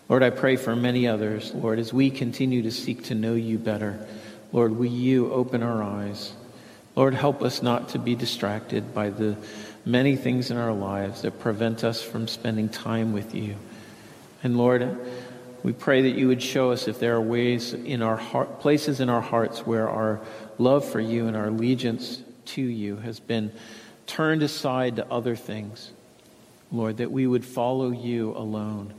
Lord, 0.09 0.23
I 0.23 0.29
pray 0.29 0.55
for 0.55 0.75
many 0.75 1.07
others, 1.07 1.53
Lord, 1.53 1.79
as 1.79 1.91
we 1.91 2.09
continue 2.09 2.61
to 2.61 2.71
seek 2.71 3.03
to 3.05 3.15
know 3.15 3.33
you 3.33 3.57
better. 3.57 4.07
Lord, 4.53 4.77
will 4.77 4.85
you 4.85 5.33
open 5.33 5.61
our 5.61 5.83
eyes? 5.83 6.31
Lord, 6.95 7.13
help 7.13 7.41
us 7.41 7.61
not 7.61 7.89
to 7.89 7.99
be 7.99 8.15
distracted 8.15 8.93
by 8.93 9.09
the 9.09 9.35
many 9.85 10.15
things 10.15 10.49
in 10.49 10.57
our 10.57 10.73
lives 10.73 11.23
that 11.23 11.39
prevent 11.39 11.83
us 11.83 12.01
from 12.01 12.27
spending 12.27 12.69
time 12.69 13.11
with 13.11 13.35
you. 13.35 13.55
And 14.43 14.57
Lord, 14.57 14.97
we 15.61 15.73
pray 15.73 16.03
that 16.03 16.17
you 16.17 16.29
would 16.29 16.41
show 16.41 16.71
us 16.71 16.87
if 16.87 16.99
there 16.99 17.15
are 17.15 17.21
ways 17.21 17.73
in 17.73 18.01
our 18.01 18.17
heart, 18.17 18.61
places 18.61 19.01
in 19.01 19.09
our 19.09 19.21
hearts 19.21 19.65
where 19.67 19.89
our 19.89 20.21
love 20.57 20.85
for 20.85 21.01
you 21.01 21.27
and 21.27 21.35
our 21.35 21.47
allegiance 21.47 22.21
to 22.45 22.61
you 22.61 22.95
has 22.97 23.19
been 23.19 23.51
turned 24.05 24.41
aside 24.41 24.95
to 24.95 25.11
other 25.11 25.35
things. 25.35 25.91
Lord, 26.71 26.97
that 26.97 27.11
we 27.11 27.27
would 27.27 27.43
follow 27.43 27.91
you 27.91 28.31
alone. 28.31 28.93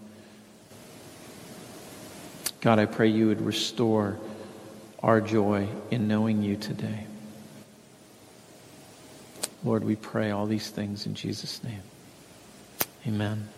God, 2.61 2.79
I 2.79 2.87
pray 2.87 3.09
you 3.09 3.29
would 3.29 3.41
restore 3.41 4.19
our 5.01 5.21
joy 5.21 5.69
in 5.91 6.09
knowing 6.09 6.43
you 6.43 6.57
today. 6.57 7.05
Lord, 9.65 9.85
we 9.85 9.97
pray 9.97 10.31
all 10.31 10.47
these 10.47 10.71
things 10.71 11.07
in 11.07 11.15
Jesus' 11.15 11.63
name. 11.63 11.83
Amen. 13.07 13.49